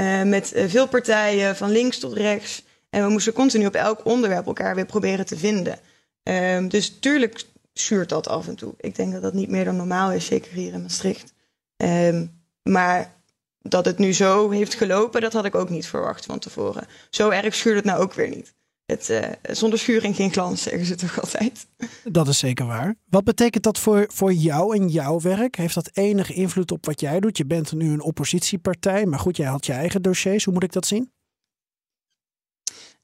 Uh, 0.00 0.22
met 0.22 0.52
uh, 0.56 0.64
veel 0.68 0.88
partijen, 0.88 1.56
van 1.56 1.70
links 1.70 1.98
tot 1.98 2.12
rechts. 2.12 2.64
En 2.90 3.04
we 3.04 3.10
moesten 3.10 3.32
continu 3.32 3.66
op 3.66 3.74
elk 3.74 4.04
onderwerp 4.04 4.46
elkaar 4.46 4.74
weer 4.74 4.86
proberen 4.86 5.26
te 5.26 5.36
vinden. 5.36 5.78
Uh, 6.24 6.68
dus 6.68 6.98
tuurlijk 6.98 7.44
schuurt 7.72 8.08
dat 8.08 8.28
af 8.28 8.48
en 8.48 8.56
toe. 8.56 8.74
Ik 8.76 8.96
denk 8.96 9.12
dat 9.12 9.22
dat 9.22 9.32
niet 9.32 9.50
meer 9.50 9.64
dan 9.64 9.76
normaal 9.76 10.12
is, 10.12 10.26
zeker 10.26 10.52
hier 10.52 10.72
in 10.72 10.82
Maastricht. 10.82 11.32
Ehm, 11.76 12.26
maar 12.62 13.14
dat 13.58 13.84
het 13.84 13.98
nu 13.98 14.12
zo 14.12 14.50
heeft 14.50 14.74
gelopen, 14.74 15.20
dat 15.20 15.32
had 15.32 15.44
ik 15.44 15.54
ook 15.54 15.70
niet 15.70 15.86
verwacht 15.86 16.26
van 16.26 16.38
tevoren. 16.38 16.86
Zo 17.10 17.30
erg 17.30 17.54
schuurt 17.54 17.76
het 17.76 17.84
nou 17.84 18.02
ook 18.02 18.12
weer 18.12 18.28
niet. 18.28 18.54
Het, 18.86 19.08
uh, 19.08 19.20
zonder 19.42 19.78
schuring 19.78 20.16
geen 20.16 20.32
glans, 20.32 20.62
zeggen 20.62 20.84
ze 20.84 20.94
toch 20.94 21.20
altijd. 21.20 21.66
Dat 22.04 22.28
is 22.28 22.38
zeker 22.38 22.66
waar. 22.66 22.94
Wat 23.08 23.24
betekent 23.24 23.64
dat 23.64 23.78
voor, 23.78 24.04
voor 24.12 24.32
jou 24.32 24.76
en 24.76 24.88
jouw 24.88 25.20
werk? 25.20 25.56
Heeft 25.56 25.74
dat 25.74 25.90
enige 25.92 26.32
invloed 26.34 26.70
op 26.70 26.86
wat 26.86 27.00
jij 27.00 27.20
doet? 27.20 27.36
Je 27.36 27.46
bent 27.46 27.72
nu 27.72 27.92
een 27.92 28.00
oppositiepartij, 28.02 29.06
maar 29.06 29.18
goed, 29.18 29.36
jij 29.36 29.46
had 29.46 29.66
je 29.66 29.72
eigen 29.72 30.02
dossiers. 30.02 30.44
Hoe 30.44 30.54
moet 30.54 30.62
ik 30.62 30.72
dat 30.72 30.86
zien? 30.86 31.12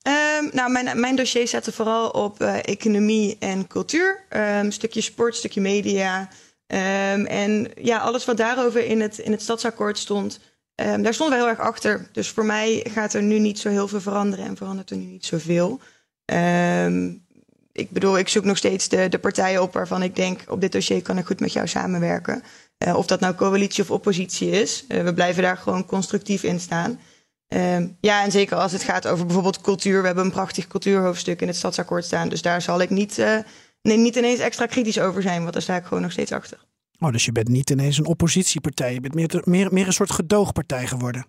Um, 0.07 0.51
nou, 0.53 0.71
mijn, 0.71 1.01
mijn 1.01 1.17
dossier 1.17 1.49
zette 1.49 1.73
vooral 1.73 2.09
op 2.11 2.43
uh, 2.43 2.57
economie 2.63 3.37
en 3.39 3.67
cultuur. 3.67 4.25
Um, 4.31 4.71
stukje 4.71 5.01
sport, 5.01 5.37
stukje 5.37 5.61
media. 5.61 6.29
Um, 6.67 7.27
en 7.27 7.71
ja, 7.81 7.99
alles 7.99 8.25
wat 8.25 8.37
daarover 8.37 8.85
in 8.85 9.01
het, 9.01 9.19
in 9.19 9.33
het 9.33 9.43
stadsakkoord 9.43 9.99
stond, 9.99 10.41
Um, 10.83 11.03
daar 11.03 11.15
stonden 11.15 11.39
we 11.39 11.45
heel 11.45 11.53
erg 11.53 11.61
achter. 11.61 12.09
Dus 12.13 12.29
voor 12.29 12.45
mij 12.45 12.87
gaat 12.91 13.15
er 13.15 13.23
nu 13.23 13.39
niet 13.39 13.59
zo 13.59 13.69
heel 13.69 13.89
veel 13.89 14.01
veranderen 14.01 14.47
en 14.47 14.57
verandert 14.57 14.91
er 14.91 14.97
nu 14.97 15.05
niet 15.05 15.27
zoveel. 15.27 15.81
Um, 16.25 17.27
ik 17.73 17.91
bedoel, 17.91 18.19
ik 18.19 18.29
zoek 18.29 18.45
nog 18.45 18.57
steeds 18.57 18.89
de, 18.89 19.09
de 19.09 19.19
partijen 19.19 19.63
op 19.63 19.73
waarvan 19.73 20.03
ik 20.03 20.17
denk: 20.17 20.45
op 20.49 20.61
dit 20.61 20.73
dossier 20.73 21.03
kan 21.03 21.19
ik 21.19 21.27
goed 21.27 21.41
met 21.41 21.53
jou 21.53 21.67
samenwerken. 21.67 22.43
Uh, 22.87 22.97
of 22.97 23.07
dat 23.07 23.21
nou 23.21 23.35
coalitie 23.35 23.83
of 23.83 23.91
oppositie 23.91 24.51
is. 24.51 24.85
Uh, 24.89 25.03
we 25.03 25.15
blijven 25.15 25.43
daar 25.43 25.57
gewoon 25.57 25.87
constructief 25.87 26.43
in 26.43 26.61
staan. 26.61 27.01
Um, 27.49 27.97
ja, 28.01 28.25
en 28.25 28.31
zeker 28.31 28.57
als 28.57 28.73
het 28.73 28.83
gaat 28.83 29.07
over 29.07 29.25
bijvoorbeeld 29.25 29.61
cultuur. 29.61 30.01
We 30.01 30.07
hebben 30.07 30.25
een 30.25 30.31
prachtig 30.31 30.67
cultuurhoofdstuk 30.67 31.41
in 31.41 31.47
het 31.47 31.57
stadsakkoord 31.57 32.05
staan. 32.05 32.29
Dus 32.29 32.43
daar 32.43 32.63
zal 32.63 32.81
ik 32.81 32.91
niet, 32.91 33.19
uh, 33.19 33.39
nee, 33.83 33.97
niet 33.97 34.17
ineens 34.17 34.41
extra 34.41 34.67
kritisch 34.67 34.99
over 34.99 35.23
zijn, 35.23 35.41
want 35.41 35.53
daar 35.53 35.63
sta 35.63 35.77
ik 35.77 35.85
gewoon 35.85 36.03
nog 36.03 36.13
steeds 36.13 36.33
achter. 36.33 36.59
Oh, 37.03 37.13
dus 37.13 37.25
je 37.25 37.33
bent 37.33 37.49
niet 37.49 37.71
ineens 37.71 37.99
een 37.99 38.07
oppositiepartij. 38.07 38.93
Je 38.93 39.01
bent 39.01 39.15
meer, 39.15 39.43
meer, 39.45 39.73
meer 39.73 39.87
een 39.87 39.93
soort 39.93 40.11
gedoogpartij 40.11 40.87
geworden. 40.87 41.27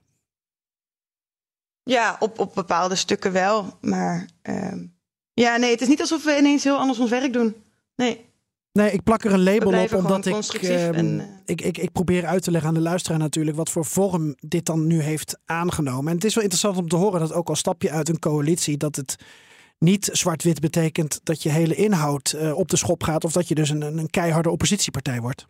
Ja, 1.83 2.15
op, 2.19 2.39
op 2.39 2.53
bepaalde 2.53 2.95
stukken 2.95 3.31
wel. 3.31 3.77
Maar 3.81 4.29
ehm, 4.41 4.85
ja, 5.33 5.57
nee, 5.57 5.71
het 5.71 5.81
is 5.81 5.87
niet 5.87 6.01
alsof 6.01 6.23
we 6.23 6.37
ineens 6.37 6.63
heel 6.63 6.77
anders 6.77 6.99
ons 6.99 7.09
werk 7.09 7.33
doen. 7.33 7.55
Nee. 7.95 8.25
Nee, 8.71 8.91
ik 8.91 9.03
plak 9.03 9.23
er 9.23 9.33
een 9.33 9.43
label 9.43 9.83
op 9.83 9.93
omdat 9.93 10.25
ik, 10.25 10.61
ehm, 10.61 10.93
en, 10.93 11.19
eh, 11.19 11.25
ik, 11.45 11.61
ik, 11.61 11.77
ik 11.77 11.91
probeer 11.91 12.25
uit 12.25 12.43
te 12.43 12.51
leggen 12.51 12.69
aan 12.69 12.75
de 12.75 12.81
luisteraar 12.81 13.19
natuurlijk 13.19 13.57
wat 13.57 13.69
voor 13.69 13.85
vorm 13.85 14.35
dit 14.39 14.65
dan 14.65 14.87
nu 14.87 15.01
heeft 15.01 15.39
aangenomen. 15.45 16.07
En 16.07 16.15
het 16.15 16.25
is 16.25 16.33
wel 16.33 16.43
interessant 16.43 16.77
om 16.77 16.87
te 16.87 16.95
horen 16.95 17.19
dat 17.19 17.33
ook 17.33 17.49
al 17.49 17.55
stap 17.55 17.81
je 17.81 17.91
uit 17.91 18.09
een 18.09 18.19
coalitie, 18.19 18.77
dat 18.77 18.95
het 18.95 19.15
niet 19.79 20.09
zwart-wit 20.11 20.59
betekent 20.59 21.19
dat 21.23 21.43
je 21.43 21.49
hele 21.49 21.75
inhoud 21.75 22.31
eh, 22.31 22.57
op 22.57 22.69
de 22.69 22.77
schop 22.77 23.03
gaat 23.03 23.23
of 23.23 23.31
dat 23.31 23.47
je 23.47 23.55
dus 23.55 23.69
een, 23.69 23.81
een 23.81 24.09
keiharde 24.09 24.49
oppositiepartij 24.49 25.21
wordt. 25.21 25.47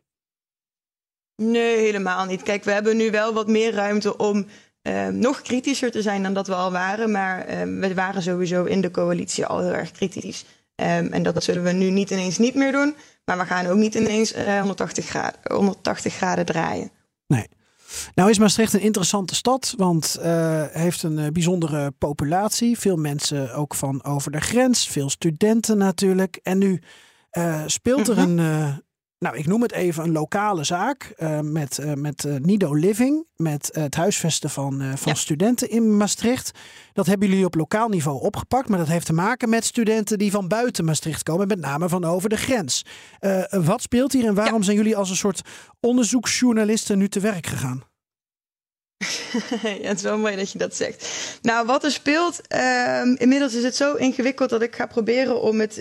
Nee, 1.35 1.77
helemaal 1.77 2.25
niet. 2.25 2.43
Kijk, 2.43 2.63
we 2.63 2.71
hebben 2.71 2.97
nu 2.97 3.11
wel 3.11 3.33
wat 3.33 3.47
meer 3.47 3.73
ruimte 3.73 4.17
om 4.17 4.45
ehm, 4.81 5.19
nog 5.19 5.41
kritischer 5.41 5.91
te 5.91 6.01
zijn 6.01 6.23
dan 6.23 6.33
dat 6.33 6.47
we 6.47 6.55
al 6.55 6.71
waren. 6.71 7.11
Maar 7.11 7.45
ehm, 7.45 7.79
we 7.79 7.93
waren 7.93 8.21
sowieso 8.21 8.63
in 8.63 8.81
de 8.81 8.91
coalitie 8.91 9.45
al 9.45 9.59
heel 9.59 9.73
erg 9.73 9.91
kritisch. 9.91 10.45
Ehm, 10.75 11.07
en 11.11 11.23
dat 11.23 11.43
zullen 11.43 11.63
we 11.63 11.71
nu 11.71 11.89
niet 11.89 12.09
ineens 12.09 12.37
niet 12.37 12.55
meer 12.55 12.71
doen. 12.71 12.95
Maar 13.25 13.37
we 13.37 13.45
gaan 13.45 13.67
ook 13.67 13.77
niet 13.77 13.95
ineens 13.95 14.33
eh, 14.33 14.59
180, 14.59 15.05
graden, 15.05 15.39
180 15.43 16.13
graden 16.13 16.45
draaien. 16.45 16.91
Nee. 17.27 17.47
Nou 18.15 18.29
is 18.29 18.39
Maastricht 18.39 18.73
een 18.73 18.81
interessante 18.81 19.35
stad, 19.35 19.73
want 19.77 20.17
uh, 20.19 20.63
heeft 20.67 21.03
een 21.03 21.33
bijzondere 21.33 21.91
populatie. 21.91 22.79
Veel 22.79 22.95
mensen 22.95 23.53
ook 23.53 23.75
van 23.75 24.03
over 24.03 24.31
de 24.31 24.41
grens, 24.41 24.87
veel 24.87 25.09
studenten 25.09 25.77
natuurlijk. 25.77 26.39
En 26.43 26.57
nu 26.57 26.81
uh, 27.31 27.61
speelt 27.65 28.07
er 28.07 28.17
een, 28.17 28.37
nou 29.23 29.37
ik 29.37 29.47
noem 29.47 29.61
het 29.61 29.71
even 29.71 30.03
een 30.03 30.11
lokale 30.11 30.63
zaak 30.63 31.13
met, 31.41 31.79
met 31.95 32.25
Nido 32.41 32.73
Living, 32.73 33.25
met 33.35 33.69
het 33.71 33.95
huisvesten 33.95 34.49
van, 34.49 34.79
van 34.79 35.11
ja. 35.11 35.13
studenten 35.13 35.69
in 35.69 35.97
Maastricht. 35.97 36.51
Dat 36.93 37.05
hebben 37.05 37.29
jullie 37.29 37.45
op 37.45 37.55
lokaal 37.55 37.89
niveau 37.89 38.21
opgepakt, 38.21 38.69
maar 38.69 38.77
dat 38.77 38.87
heeft 38.87 39.05
te 39.05 39.13
maken 39.13 39.49
met 39.49 39.65
studenten 39.65 40.17
die 40.17 40.31
van 40.31 40.47
buiten 40.47 40.85
Maastricht 40.85 41.23
komen, 41.23 41.47
met 41.47 41.59
name 41.59 41.89
van 41.89 42.03
over 42.03 42.29
de 42.29 42.37
grens. 42.37 42.85
wat 43.49 43.81
speelt 43.81 44.11
hier 44.11 44.25
en 44.25 44.33
waarom 44.33 44.59
ja. 44.59 44.63
zijn 44.63 44.77
jullie 44.77 44.95
als 44.95 45.09
een 45.09 45.15
soort 45.15 45.41
onderzoeksjournalisten 45.79 46.97
nu 46.97 47.09
te 47.09 47.19
werk 47.19 47.47
gegaan? 47.47 47.83
ja, 49.81 49.87
het 49.87 49.97
is 49.97 50.01
wel 50.03 50.17
mooi 50.17 50.35
dat 50.35 50.51
je 50.51 50.57
dat 50.57 50.75
zegt. 50.75 51.07
Nou, 51.41 51.65
wat 51.65 51.83
er 51.83 51.91
speelt, 51.91 52.41
um, 53.01 53.15
inmiddels 53.17 53.53
is 53.53 53.63
het 53.63 53.75
zo 53.75 53.95
ingewikkeld 53.95 54.49
dat 54.49 54.61
ik 54.61 54.75
ga 54.75 54.85
proberen 54.85 55.41
om 55.41 55.59
het 55.59 55.77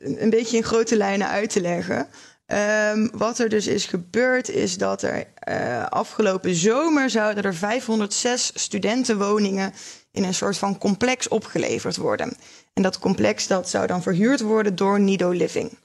een 0.00 0.30
beetje 0.30 0.56
in 0.56 0.62
grote 0.62 0.96
lijnen 0.96 1.28
uit 1.28 1.50
te 1.50 1.60
leggen. 1.60 2.08
Um, 2.46 3.10
wat 3.12 3.38
er 3.38 3.48
dus 3.48 3.66
is 3.66 3.86
gebeurd, 3.86 4.48
is 4.48 4.78
dat 4.78 5.02
er 5.02 5.26
uh, 5.48 5.86
afgelopen 5.86 6.54
zomer 6.54 7.10
zouden 7.10 7.44
er 7.44 7.54
506 7.54 8.50
studentenwoningen 8.54 9.72
in 10.12 10.24
een 10.24 10.34
soort 10.34 10.58
van 10.58 10.78
complex 10.78 11.28
opgeleverd 11.28 11.96
worden. 11.96 12.36
En 12.72 12.82
dat 12.82 12.98
complex 12.98 13.46
dat 13.46 13.68
zou 13.68 13.86
dan 13.86 14.02
verhuurd 14.02 14.40
worden 14.40 14.76
door 14.76 15.00
Nido 15.00 15.30
Living. 15.30 15.78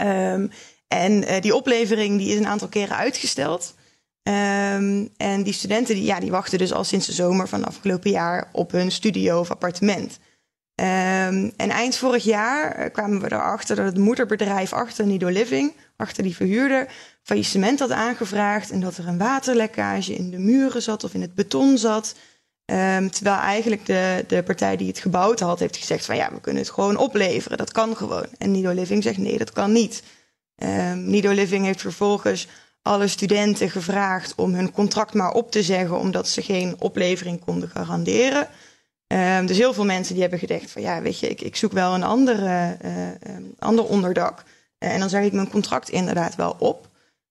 Um, 0.00 0.50
en 0.88 1.22
uh, 1.22 1.40
die 1.40 1.54
oplevering 1.54 2.18
die 2.18 2.28
is 2.28 2.38
een 2.38 2.46
aantal 2.46 2.68
keren 2.68 2.96
uitgesteld. 2.96 3.74
Um, 4.22 5.08
en 5.16 5.42
die 5.42 5.52
studenten 5.52 5.94
die, 5.94 6.04
ja, 6.04 6.20
die 6.20 6.30
wachten 6.30 6.58
dus 6.58 6.72
al 6.72 6.84
sinds 6.84 7.06
de 7.06 7.12
zomer 7.12 7.48
van 7.48 7.64
afgelopen 7.64 8.10
jaar 8.10 8.48
op 8.52 8.70
hun 8.70 8.90
studio 8.90 9.40
of 9.40 9.50
appartement. 9.50 10.18
Um, 10.80 11.52
en 11.56 11.70
eind 11.70 11.96
vorig 11.96 12.24
jaar 12.24 12.90
kwamen 12.90 13.20
we 13.20 13.32
erachter 13.32 13.76
dat 13.76 13.84
het 13.84 13.98
moederbedrijf 13.98 14.72
achter 14.72 15.06
Nido 15.06 15.28
Living, 15.28 15.72
achter 15.96 16.22
die 16.22 16.36
verhuurder, 16.36 16.86
faillissement 17.22 17.78
had 17.78 17.90
aangevraagd. 17.90 18.70
En 18.70 18.80
dat 18.80 18.96
er 18.96 19.08
een 19.08 19.18
waterlekkage 19.18 20.14
in 20.14 20.30
de 20.30 20.38
muren 20.38 20.82
zat 20.82 21.04
of 21.04 21.14
in 21.14 21.20
het 21.20 21.34
beton 21.34 21.78
zat. 21.78 22.14
Um, 22.64 23.10
terwijl 23.10 23.36
eigenlijk 23.36 23.86
de, 23.86 24.24
de 24.28 24.42
partij 24.42 24.76
die 24.76 24.88
het 24.88 24.98
gebouwd 24.98 25.40
had, 25.40 25.58
heeft 25.58 25.76
gezegd 25.76 26.04
van 26.04 26.16
ja, 26.16 26.32
we 26.32 26.40
kunnen 26.40 26.62
het 26.62 26.70
gewoon 26.70 26.96
opleveren. 26.96 27.58
Dat 27.58 27.72
kan 27.72 27.96
gewoon. 27.96 28.26
En 28.38 28.50
Nido 28.50 28.70
Living 28.70 29.02
zegt 29.02 29.18
nee, 29.18 29.38
dat 29.38 29.52
kan 29.52 29.72
niet. 29.72 30.02
Nido 30.94 31.30
Living 31.30 31.64
heeft 31.64 31.80
vervolgens 31.80 32.48
alle 32.82 33.08
studenten 33.08 33.70
gevraagd 33.70 34.34
om 34.34 34.54
hun 34.54 34.72
contract 34.72 35.14
maar 35.14 35.32
op 35.32 35.50
te 35.50 35.62
zeggen, 35.62 35.98
omdat 35.98 36.28
ze 36.28 36.42
geen 36.42 36.76
oplevering 36.78 37.44
konden 37.44 37.68
garanderen. 37.68 38.48
Um, 39.08 39.46
dus 39.46 39.56
heel 39.56 39.72
veel 39.72 39.84
mensen 39.84 40.12
die 40.12 40.22
hebben 40.22 40.40
gedacht 40.40 40.70
van 40.70 40.82
ja, 40.82 41.02
weet 41.02 41.18
je, 41.18 41.28
ik, 41.28 41.40
ik 41.40 41.56
zoek 41.56 41.72
wel 41.72 41.94
een 41.94 42.02
andere, 42.02 42.76
uh, 42.84 43.34
um, 43.36 43.54
ander 43.58 43.84
onderdak. 43.84 44.42
Uh, 44.78 44.92
en 44.92 45.00
dan 45.00 45.08
zeg 45.08 45.24
ik 45.24 45.32
mijn 45.32 45.50
contract 45.50 45.88
inderdaad 45.88 46.34
wel 46.34 46.56
op. 46.58 46.88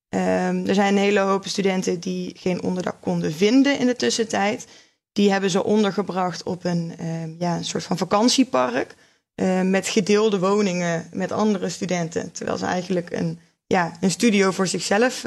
Um, 0.10 0.68
er 0.68 0.74
zijn 0.74 0.94
een 0.94 1.02
hele 1.02 1.20
hoop 1.20 1.48
studenten 1.48 2.00
die 2.00 2.36
geen 2.38 2.62
onderdak 2.62 2.96
konden 3.00 3.34
vinden 3.34 3.80
in 3.80 3.86
de 3.86 3.96
tussentijd. 3.96 4.68
Die 5.12 5.32
hebben 5.32 5.50
ze 5.50 5.64
ondergebracht 5.64 6.44
op 6.44 6.64
een, 6.66 6.96
ja, 7.40 7.56
een 7.56 7.66
soort 7.66 7.84
van 7.84 7.98
vakantiepark. 7.98 8.96
Uh, 9.36 9.62
met 9.62 9.88
gedeelde 9.88 10.40
woningen 10.40 11.10
met 11.12 11.32
andere 11.32 11.70
studenten. 11.70 12.32
Terwijl 12.32 12.58
ze 12.58 12.66
eigenlijk 12.66 13.12
een 13.12 13.40
ja, 13.68 13.98
een 14.02 14.12
studio 14.12 14.52
voor 14.52 14.68
zichzelf 14.68 15.24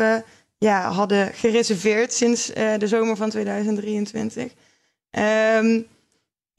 ja, 0.58 0.90
hadden 0.92 1.34
gereserveerd 1.34 2.12
sinds 2.12 2.46
de 2.54 2.86
zomer 2.86 3.16
van 3.16 3.30
2023. 3.30 4.52
Um, 5.10 5.86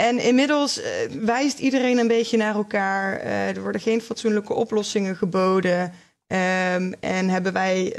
en 0.08 0.20
inmiddels 0.20 0.80
uh, 0.80 0.86
wijst 1.20 1.60
iedereen 1.60 1.98
een 1.98 2.08
beetje 2.08 2.38
naar 2.38 2.56
elkaar. 2.56 3.20
er 3.20 3.62
worden 3.62 3.82
geen 3.82 4.02
fatsoenlijke 4.02 4.54
oplossingen 4.54 5.16
geboden. 5.16 5.82
Um, 5.82 6.94
en 7.00 7.30
hebben 7.30 7.54
wij 7.54 7.96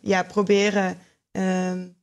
ja, 0.00 0.22
proberen. 0.22 0.98
Um, 1.32 1.96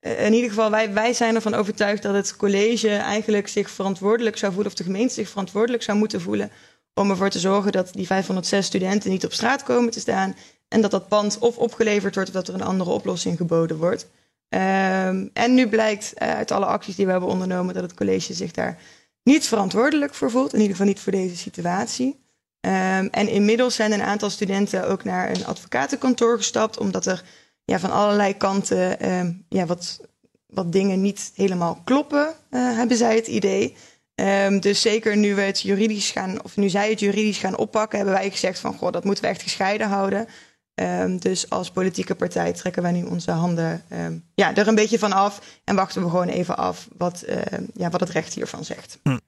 in 0.00 0.32
ieder 0.32 0.48
geval, 0.48 0.70
wij, 0.70 0.92
wij 0.92 1.12
zijn 1.12 1.34
ervan 1.34 1.54
overtuigd 1.54 2.02
dat 2.02 2.14
het 2.14 2.36
college 2.36 2.90
eigenlijk 2.90 3.48
zich 3.48 3.70
verantwoordelijk 3.70 4.36
zou 4.36 4.52
voelen, 4.52 4.70
of 4.72 4.78
de 4.78 4.84
gemeente 4.84 5.14
zich 5.14 5.28
verantwoordelijk 5.28 5.82
zou 5.82 5.98
moeten 5.98 6.20
voelen 6.20 6.50
om 6.94 7.10
ervoor 7.10 7.30
te 7.30 7.38
zorgen 7.38 7.72
dat 7.72 7.92
die 7.92 8.06
506 8.06 8.66
studenten 8.66 9.10
niet 9.10 9.24
op 9.24 9.32
straat 9.32 9.62
komen 9.62 9.90
te 9.90 10.00
staan. 10.00 10.36
En 10.68 10.80
dat 10.80 10.90
dat 10.90 11.08
pand 11.08 11.38
of 11.38 11.58
opgeleverd 11.58 12.14
wordt 12.14 12.28
of 12.28 12.34
dat 12.34 12.48
er 12.48 12.54
een 12.54 12.62
andere 12.62 12.90
oplossing 12.90 13.36
geboden 13.36 13.76
wordt. 13.76 14.06
Um, 14.48 15.30
en 15.32 15.54
nu 15.54 15.68
blijkt 15.68 16.12
uh, 16.18 16.28
uit 16.28 16.50
alle 16.50 16.66
acties 16.66 16.96
die 16.96 17.04
we 17.04 17.10
hebben 17.10 17.30
ondernomen 17.30 17.74
dat 17.74 17.82
het 17.82 17.94
college 17.94 18.34
zich 18.34 18.50
daar 18.50 18.78
niet 19.22 19.46
verantwoordelijk 19.46 20.14
voor 20.14 20.30
voelt. 20.30 20.52
In 20.52 20.60
ieder 20.60 20.76
geval 20.76 20.86
niet 20.86 21.00
voor 21.00 21.12
deze 21.12 21.36
situatie. 21.36 22.26
Um, 22.60 23.08
en 23.10 23.28
inmiddels 23.28 23.74
zijn 23.74 23.92
een 23.92 24.02
aantal 24.02 24.30
studenten 24.30 24.88
ook 24.88 25.04
naar 25.04 25.30
een 25.30 25.46
advocatenkantoor 25.46 26.36
gestapt, 26.36 26.78
omdat 26.78 27.06
er 27.06 27.24
ja, 27.64 27.78
van 27.78 27.90
allerlei 27.90 28.36
kanten 28.36 29.12
um, 29.12 29.44
ja, 29.48 29.66
wat, 29.66 30.00
wat 30.46 30.72
dingen 30.72 31.00
niet 31.00 31.32
helemaal 31.34 31.80
kloppen, 31.84 32.26
uh, 32.50 32.76
hebben 32.76 32.96
zij 32.96 33.14
het 33.14 33.26
idee. 33.26 33.76
Dus 34.60 34.80
zeker 34.80 35.16
nu 35.16 35.34
we 35.34 35.40
het 35.40 35.60
juridisch 35.60 36.10
gaan, 36.10 36.44
of 36.44 36.56
nu 36.56 36.68
zij 36.68 36.90
het 36.90 37.00
juridisch 37.00 37.38
gaan 37.38 37.56
oppakken, 37.56 37.98
hebben 37.98 38.16
wij 38.16 38.30
gezegd 38.30 38.58
van 38.58 38.74
goh, 38.74 38.92
dat 38.92 39.04
moeten 39.04 39.24
we 39.24 39.30
echt 39.30 39.42
gescheiden 39.42 39.88
houden. 39.88 40.28
Um, 40.80 41.18
dus 41.18 41.50
als 41.50 41.70
politieke 41.70 42.14
partij 42.14 42.52
trekken 42.52 42.82
wij 42.82 42.92
nu 42.92 43.02
onze 43.02 43.30
handen 43.30 43.82
um, 43.92 44.24
ja, 44.34 44.54
er 44.54 44.68
een 44.68 44.74
beetje 44.74 44.98
van 44.98 45.12
af 45.12 45.40
en 45.64 45.74
wachten 45.74 46.02
we 46.02 46.10
gewoon 46.10 46.28
even 46.28 46.56
af 46.56 46.88
wat, 46.96 47.24
uh, 47.28 47.36
ja, 47.74 47.90
wat 47.90 48.00
het 48.00 48.10
recht 48.10 48.34
hiervan 48.34 48.64
zegt. 48.64 48.98
Hm. 49.02 49.18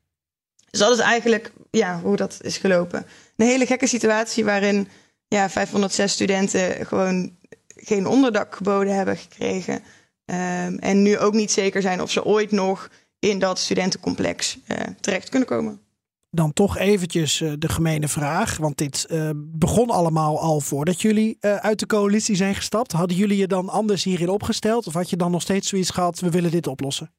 Dus 0.71 0.80
dat 0.80 0.92
is 0.92 0.99
eigenlijk 0.99 1.52
ja, 1.71 2.00
hoe 2.00 2.16
dat 2.16 2.38
is 2.40 2.59
gelopen. 2.59 3.07
Een 3.37 3.47
hele 3.47 3.66
gekke 3.66 3.87
situatie 3.87 4.45
waarin 4.45 4.88
ja, 5.28 5.50
506 5.50 6.12
studenten 6.12 6.87
gewoon 6.87 7.37
geen 7.75 8.07
onderdak 8.07 8.54
geboden 8.54 8.95
hebben 8.95 9.16
gekregen. 9.16 9.83
en 10.80 11.02
nu 11.02 11.19
ook 11.19 11.33
niet 11.33 11.50
zeker 11.50 11.83
zijn 11.83 12.02
of 12.02 12.11
ze 12.11 12.25
ooit 12.25 12.50
nog 12.50 12.90
in 13.19 13.38
dat 13.38 13.59
studentencomplex 13.59 14.59
uh, 14.66 14.76
terecht 15.00 15.28
kunnen 15.28 15.49
komen. 15.49 15.80
Dan 16.31 16.53
toch 16.53 16.79
eventjes 16.79 17.41
uh, 17.41 17.53
de 17.59 17.69
gemene 17.69 18.09
vraag, 18.09 18.57
want 18.57 18.79
dit 18.79 19.07
uh, 19.11 19.31
begon 19.37 19.91
allemaal 19.91 20.41
al 20.41 20.61
voordat 20.61 21.03
jullie 21.03 21.37
uit 21.41 21.79
de 21.79 21.87
coalitie 21.87 22.37
zijn 22.37 22.55
gestapt. 22.55 22.93
Hadden 22.93 23.17
jullie 23.17 23.37
je 23.37 23.47
dan 23.47 23.69
anders 23.69 24.05
hierin 24.05 24.29
opgesteld 24.29 24.87
of 24.87 24.93
had 24.95 25.11
je 25.11 25.17
dan 25.17 25.31
nog 25.31 25.43
steeds 25.43 25.69
zoiets 25.69 25.91
gehad, 25.91 26.21
we 26.21 26.31
willen 26.31 26.51
dit 26.51 26.67
oplossen? 26.67 27.13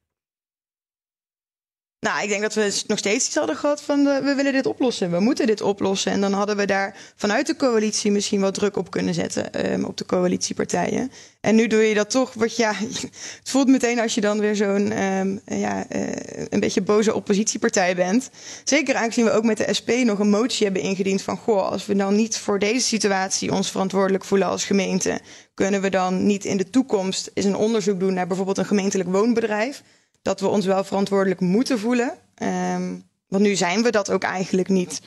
Nou, 2.02 2.22
ik 2.22 2.28
denk 2.28 2.42
dat 2.42 2.54
we 2.54 2.82
nog 2.86 2.98
steeds 2.98 3.26
iets 3.26 3.34
hadden 3.34 3.56
gehad 3.56 3.82
van 3.82 4.04
de, 4.04 4.20
we 4.22 4.34
willen 4.34 4.52
dit 4.52 4.66
oplossen, 4.66 5.10
we 5.10 5.20
moeten 5.20 5.46
dit 5.46 5.60
oplossen. 5.60 6.12
En 6.12 6.20
dan 6.20 6.32
hadden 6.32 6.56
we 6.56 6.64
daar 6.64 6.96
vanuit 7.16 7.46
de 7.46 7.56
coalitie 7.56 8.10
misschien 8.10 8.40
wat 8.40 8.54
druk 8.54 8.76
op 8.76 8.90
kunnen 8.90 9.14
zetten, 9.14 9.72
um, 9.72 9.84
op 9.84 9.96
de 9.96 10.06
coalitiepartijen. 10.06 11.12
En 11.40 11.54
nu 11.54 11.66
doe 11.66 11.82
je 11.82 11.94
dat 11.94 12.10
toch, 12.10 12.32
wat 12.34 12.56
ja, 12.56 12.72
het 13.40 13.50
voelt 13.50 13.68
meteen 13.68 14.00
als 14.00 14.14
je 14.14 14.20
dan 14.20 14.40
weer 14.40 14.56
zo'n 14.56 15.02
um, 15.02 15.40
ja, 15.44 15.86
uh, 15.90 16.02
een 16.48 16.60
beetje 16.60 16.82
boze 16.82 17.14
oppositiepartij 17.14 17.96
bent. 17.96 18.30
Zeker 18.64 18.94
aangezien 18.94 19.24
we 19.24 19.32
ook 19.32 19.44
met 19.44 19.56
de 19.56 19.74
SP 19.78 19.90
nog 19.90 20.18
een 20.18 20.30
motie 20.30 20.64
hebben 20.64 20.82
ingediend 20.82 21.22
van, 21.22 21.36
goh, 21.36 21.70
als 21.70 21.86
we 21.86 21.96
dan 21.96 22.14
niet 22.14 22.38
voor 22.38 22.58
deze 22.58 22.86
situatie 22.86 23.52
ons 23.52 23.70
verantwoordelijk 23.70 24.24
voelen 24.24 24.48
als 24.48 24.64
gemeente, 24.64 25.20
kunnen 25.54 25.80
we 25.80 25.90
dan 25.90 26.26
niet 26.26 26.44
in 26.44 26.56
de 26.56 26.70
toekomst 26.70 27.30
eens 27.34 27.46
een 27.46 27.56
onderzoek 27.56 28.00
doen 28.00 28.14
naar 28.14 28.26
bijvoorbeeld 28.26 28.58
een 28.58 28.64
gemeentelijk 28.64 29.08
woonbedrijf 29.08 29.82
dat 30.22 30.40
we 30.40 30.48
ons 30.48 30.66
wel 30.66 30.84
verantwoordelijk 30.84 31.40
moeten 31.40 31.78
voelen. 31.78 32.18
Um, 32.42 33.10
want 33.26 33.44
nu 33.44 33.54
zijn 33.54 33.82
we 33.82 33.90
dat 33.90 34.10
ook 34.10 34.22
eigenlijk 34.22 34.68
niet. 34.68 35.02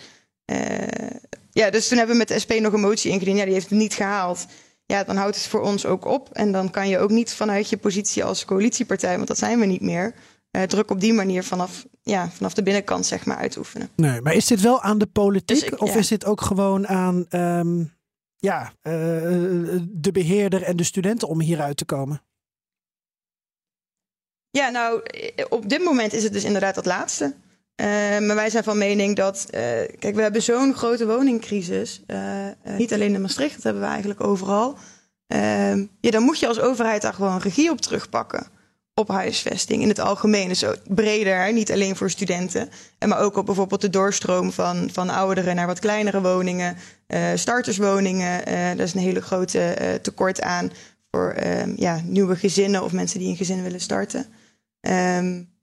Uh, 0.52 0.58
ja, 1.52 1.70
dus 1.70 1.88
toen 1.88 1.98
hebben 1.98 2.16
we 2.16 2.22
met 2.22 2.28
de 2.28 2.40
SP 2.44 2.52
nog 2.60 2.74
een 2.74 2.80
motie 2.80 3.12
ingediend. 3.12 3.38
Ja, 3.38 3.44
die 3.44 3.54
heeft 3.54 3.70
het 3.70 3.80
niet 3.80 3.94
gehaald. 3.94 4.46
Ja, 4.86 5.04
dan 5.04 5.16
houdt 5.16 5.36
het 5.36 5.46
voor 5.46 5.62
ons 5.62 5.86
ook 5.86 6.06
op. 6.06 6.30
En 6.32 6.52
dan 6.52 6.70
kan 6.70 6.90
je 6.90 7.00
ook 7.00 7.10
niet 7.10 7.34
vanuit 7.34 7.70
je 7.70 7.78
positie 7.78 8.24
als 8.24 8.46
coalitiepartij, 8.46 9.16
want 9.16 9.28
dat 9.28 9.38
zijn 9.38 9.60
we 9.60 9.66
niet 9.66 9.82
meer, 9.82 10.14
druk 10.68 10.92
op 10.92 11.00
die 11.00 11.14
manier 11.14 11.44
vanaf, 11.44 11.86
ja, 12.02 12.30
vanaf 12.30 12.54
de 12.54 12.64
binnenkant 12.64 13.06
zeg 13.06 13.26
maar 13.26 13.38
uitoefenen. 13.38 13.90
Nee, 13.96 14.22
maar 14.22 14.34
is 14.34 14.46
dit 14.46 14.62
wel 14.62 14.82
aan 14.82 14.98
de 14.98 15.06
politiek 15.06 15.70
dus 15.70 15.80
of 15.80 15.96
is 15.96 16.08
dit 16.08 16.26
ook 16.26 16.42
gewoon 16.42 16.88
aan 16.88 17.26
ehm, 17.30 17.84
ja, 18.38 18.74
de 19.90 20.10
beheerder 20.12 20.64
en 20.64 20.76
de 20.76 20.84
studenten 20.84 21.28
om 21.28 21.42
hieruit 21.42 21.78
te 21.78 21.86
komen? 21.86 22.22
Ja, 24.56 24.70
nou, 24.70 25.02
op 25.50 25.70
dit 25.70 25.84
moment 25.84 26.14
is 26.14 26.24
het 26.24 26.34
dus 26.34 26.44
inderdaad 26.44 26.76
dat 26.76 26.86
laatste. 26.86 27.26
Uh, 27.26 27.88
maar 28.20 28.36
wij 28.36 28.50
zijn 28.50 28.64
van 28.64 28.78
mening 28.78 29.16
dat, 29.16 29.46
uh, 29.46 29.60
kijk, 30.00 30.16
we 30.16 30.22
hebben 30.22 30.42
zo'n 30.42 30.74
grote 30.74 31.06
woningcrisis. 31.06 32.02
Niet 32.78 32.94
alleen 32.94 33.14
in 33.14 33.22
Maastricht, 33.22 33.56
dat 33.56 33.64
hebben 33.64 33.82
we 33.82 33.88
eigenlijk 33.88 34.24
overal. 34.24 34.78
Ehm, 35.28 35.86
ja, 36.00 36.12
dan 36.12 36.24
moet 36.24 36.40
je 36.40 36.48
als 36.48 36.60
overheid 36.60 37.02
daar 37.02 37.14
gewoon 37.14 37.38
regie 37.38 37.72
op 37.72 37.82
terugpakken. 37.82 38.48
Op 38.94 39.08
huisvesting 39.08 39.82
in 39.82 39.88
het 39.88 40.00
algemeen. 40.00 40.56
Zo 40.56 40.74
breder, 40.88 41.54
niet 41.54 41.72
alleen 41.72 41.96
voor 41.96 42.10
studenten. 42.10 42.70
Maar 43.08 43.20
ook 43.20 43.38
op 43.38 43.46
bijvoorbeeld 43.46 43.82
de 43.82 43.90
doorstroom 43.90 44.52
van, 44.52 44.90
van 44.92 45.10
ouderen 45.10 45.56
naar 45.56 45.68
wat 45.68 45.80
kleinere 45.80 46.22
woningen. 46.22 46.78
starterswoningen. 47.36 48.46
daar 48.46 48.80
is 48.80 48.94
een 48.94 49.00
hele 49.00 49.22
grote 49.22 50.00
tekort 50.02 50.42
aan 50.42 50.72
voor 51.12 51.30
ehm, 51.30 51.74
ja, 51.76 52.02
nieuwe 52.04 52.36
gezinnen 52.36 52.84
of 52.84 52.92
mensen 52.92 53.20
die 53.20 53.30
een 53.30 53.36
gezin 53.36 53.64
willen 53.64 53.82
starten. 53.82 54.26
Um, 54.90 55.54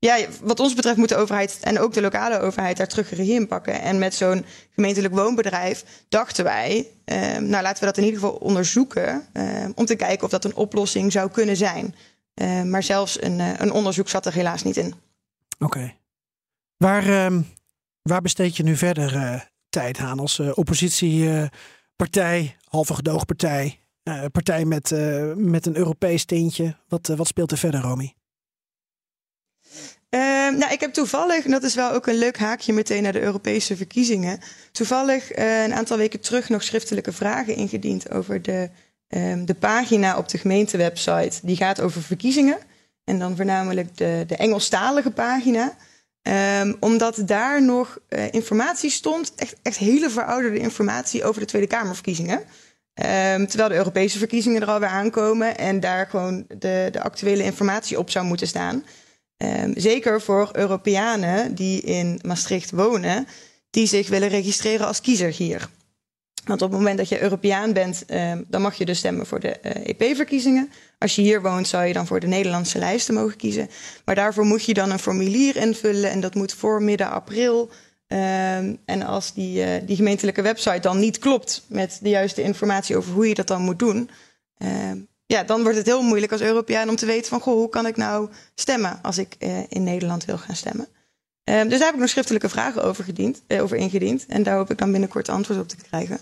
ja, 0.00 0.26
wat 0.42 0.60
ons 0.60 0.74
betreft 0.74 0.96
moet 0.96 1.08
de 1.08 1.16
overheid 1.16 1.58
en 1.62 1.78
ook 1.78 1.92
de 1.92 2.00
lokale 2.00 2.38
overheid 2.38 2.76
daar 2.76 2.86
terug 2.86 3.10
regie 3.10 3.34
in 3.34 3.46
pakken. 3.46 3.80
En 3.80 3.98
met 3.98 4.14
zo'n 4.14 4.44
gemeentelijk 4.74 5.14
woonbedrijf 5.14 5.84
dachten 6.08 6.44
wij, 6.44 6.86
um, 7.04 7.46
nou 7.46 7.62
laten 7.62 7.80
we 7.80 7.86
dat 7.86 7.96
in 7.96 8.04
ieder 8.04 8.20
geval 8.20 8.36
onderzoeken. 8.36 9.26
Um, 9.32 9.72
om 9.74 9.84
te 9.84 9.96
kijken 9.96 10.24
of 10.24 10.30
dat 10.30 10.44
een 10.44 10.54
oplossing 10.54 11.12
zou 11.12 11.30
kunnen 11.30 11.56
zijn. 11.56 11.94
Maar 12.64 12.82
zelfs 12.82 13.22
een, 13.22 13.38
uh, 13.38 13.52
een, 13.56 13.72
onderzoek 13.72 14.08
zat 14.08 14.26
er 14.26 14.32
helaas 14.32 14.62
niet 14.62 14.76
in. 14.76 14.94
Oké. 15.58 15.94
Waar, 16.76 17.32
waar 18.02 18.20
besteed 18.20 18.56
je 18.56 18.62
nu 18.62 18.76
verder 18.76 19.14
uh, 19.14 19.40
tijd 19.68 19.98
aan 19.98 20.18
als 20.18 20.38
uh, 20.38 20.50
oppositiepartij, 20.54 22.56
halve 22.64 22.94
gedoogpartij, 22.94 23.80
partij 24.32 24.64
met, 24.64 24.90
met 25.36 25.66
een 25.66 25.76
Europees 25.76 26.24
tintje? 26.24 26.76
Wat, 26.88 27.06
wat 27.06 27.26
speelt 27.26 27.50
er 27.50 27.58
verder, 27.58 27.80
Romy? 27.80 28.14
Uh, 30.14 30.20
nou, 30.58 30.72
ik 30.72 30.80
heb 30.80 30.92
toevallig, 30.92 31.44
en 31.44 31.50
dat 31.50 31.62
is 31.62 31.74
wel 31.74 31.92
ook 31.92 32.06
een 32.06 32.18
leuk 32.18 32.38
haakje 32.38 32.72
meteen 32.72 33.02
naar 33.02 33.12
de 33.12 33.20
Europese 33.20 33.76
verkiezingen, 33.76 34.40
toevallig 34.72 35.38
uh, 35.38 35.62
een 35.62 35.74
aantal 35.74 35.96
weken 35.96 36.20
terug 36.20 36.48
nog 36.48 36.62
schriftelijke 36.62 37.12
vragen 37.12 37.54
ingediend 37.54 38.10
over 38.10 38.42
de, 38.42 38.70
um, 39.08 39.46
de 39.46 39.54
pagina 39.54 40.16
op 40.16 40.28
de 40.28 40.38
gemeentewebsite. 40.38 41.38
Die 41.42 41.56
gaat 41.56 41.80
over 41.80 42.02
verkiezingen. 42.02 42.58
En 43.04 43.18
dan 43.18 43.36
voornamelijk 43.36 43.96
de, 43.96 44.24
de 44.26 44.36
Engelstalige 44.36 45.10
pagina. 45.10 45.74
Um, 46.22 46.76
omdat 46.80 47.22
daar 47.24 47.62
nog 47.62 47.98
uh, 48.08 48.32
informatie 48.32 48.90
stond, 48.90 49.32
echt, 49.36 49.54
echt 49.62 49.76
hele 49.76 50.10
verouderde 50.10 50.58
informatie 50.58 51.24
over 51.24 51.40
de 51.40 51.46
Tweede 51.46 51.68
Kamerverkiezingen. 51.68 52.38
Um, 52.38 53.46
terwijl 53.46 53.68
de 53.68 53.74
Europese 53.74 54.18
verkiezingen 54.18 54.62
er 54.62 54.68
alweer 54.68 54.88
aankomen 54.88 55.58
en 55.58 55.80
daar 55.80 56.06
gewoon 56.06 56.44
de, 56.48 56.88
de 56.92 57.02
actuele 57.02 57.42
informatie 57.42 57.98
op 57.98 58.10
zou 58.10 58.24
moeten 58.24 58.46
staan. 58.46 58.84
Um, 59.42 59.72
zeker 59.76 60.20
voor 60.20 60.48
Europeanen 60.52 61.54
die 61.54 61.80
in 61.80 62.20
Maastricht 62.22 62.70
wonen, 62.70 63.26
die 63.70 63.86
zich 63.86 64.08
willen 64.08 64.28
registreren 64.28 64.86
als 64.86 65.00
kiezer 65.00 65.32
hier. 65.32 65.68
Want 66.44 66.62
op 66.62 66.70
het 66.70 66.78
moment 66.78 66.98
dat 66.98 67.08
je 67.08 67.22
Europeaan 67.22 67.72
bent, 67.72 68.04
um, 68.10 68.44
dan 68.48 68.62
mag 68.62 68.74
je 68.74 68.84
dus 68.84 68.98
stemmen 68.98 69.26
voor 69.26 69.40
de 69.40 69.58
uh, 69.62 69.70
eh, 69.70 69.82
EP-verkiezingen. 69.86 70.70
Als 70.98 71.14
je 71.14 71.22
hier 71.22 71.42
woont, 71.42 71.68
zou 71.68 71.84
je 71.84 71.92
dan 71.92 72.06
voor 72.06 72.20
de 72.20 72.26
Nederlandse 72.26 72.78
lijsten 72.78 73.14
mogen 73.14 73.36
kiezen. 73.36 73.70
Maar 74.04 74.14
daarvoor 74.14 74.44
moet 74.44 74.64
je 74.64 74.74
dan 74.74 74.90
een 74.90 74.98
formulier 74.98 75.56
invullen 75.56 76.10
en 76.10 76.20
dat 76.20 76.34
moet 76.34 76.52
voor 76.52 76.82
midden 76.82 77.10
april. 77.10 77.70
Um, 78.08 78.78
en 78.84 79.02
als 79.06 79.34
die, 79.34 79.64
uh, 79.66 79.86
die 79.86 79.96
gemeentelijke 79.96 80.42
website 80.42 80.80
dan 80.80 80.98
niet 80.98 81.18
klopt 81.18 81.64
met 81.68 81.98
de 82.02 82.08
juiste 82.08 82.42
informatie 82.42 82.96
over 82.96 83.12
hoe 83.12 83.28
je 83.28 83.34
dat 83.34 83.46
dan 83.46 83.62
moet 83.62 83.78
doen, 83.78 84.10
ja, 85.30 85.44
dan 85.44 85.62
wordt 85.62 85.76
het 85.76 85.86
heel 85.86 86.02
moeilijk 86.02 86.32
als 86.32 86.40
Europeaan 86.40 86.88
om 86.88 86.96
te 86.96 87.06
weten 87.06 87.28
van 87.28 87.40
goh, 87.40 87.54
hoe 87.54 87.68
kan 87.68 87.86
ik 87.86 87.96
nou 87.96 88.28
stemmen 88.54 88.98
als 89.02 89.18
ik 89.18 89.36
uh, 89.38 89.58
in 89.68 89.82
Nederland 89.82 90.24
wil 90.24 90.38
gaan 90.38 90.56
stemmen. 90.56 90.88
Um, 91.44 91.68
dus 91.68 91.78
daar 91.78 91.86
heb 91.86 91.94
ik 91.94 92.00
nog 92.00 92.08
schriftelijke 92.08 92.48
vragen 92.48 92.84
over, 92.84 93.04
gediend, 93.04 93.42
uh, 93.48 93.62
over 93.62 93.76
ingediend. 93.76 94.26
En 94.26 94.42
daar 94.42 94.56
hoop 94.56 94.70
ik 94.70 94.78
dan 94.78 94.90
binnenkort 94.90 95.28
antwoord 95.28 95.60
op 95.60 95.68
te 95.68 95.76
krijgen. 95.76 96.18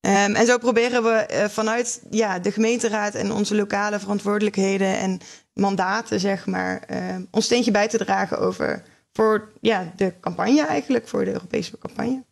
Um, 0.00 0.34
en 0.34 0.46
zo 0.46 0.58
proberen 0.58 1.02
we 1.02 1.28
uh, 1.32 1.44
vanuit 1.44 2.02
ja, 2.10 2.38
de 2.38 2.52
gemeenteraad 2.52 3.14
en 3.14 3.32
onze 3.32 3.54
lokale 3.54 3.98
verantwoordelijkheden 3.98 4.98
en 4.98 5.20
mandaten, 5.52 6.20
zeg 6.20 6.46
maar, 6.46 6.88
ons 7.30 7.44
steentje 7.44 7.70
bij 7.70 7.88
te 7.88 7.98
dragen 7.98 8.38
over 8.38 8.82
voor 9.12 9.52
ja, 9.60 9.92
de 9.96 10.14
campagne 10.20 10.66
eigenlijk, 10.66 11.08
voor 11.08 11.24
de 11.24 11.32
Europese 11.32 11.78
campagne. 11.78 12.24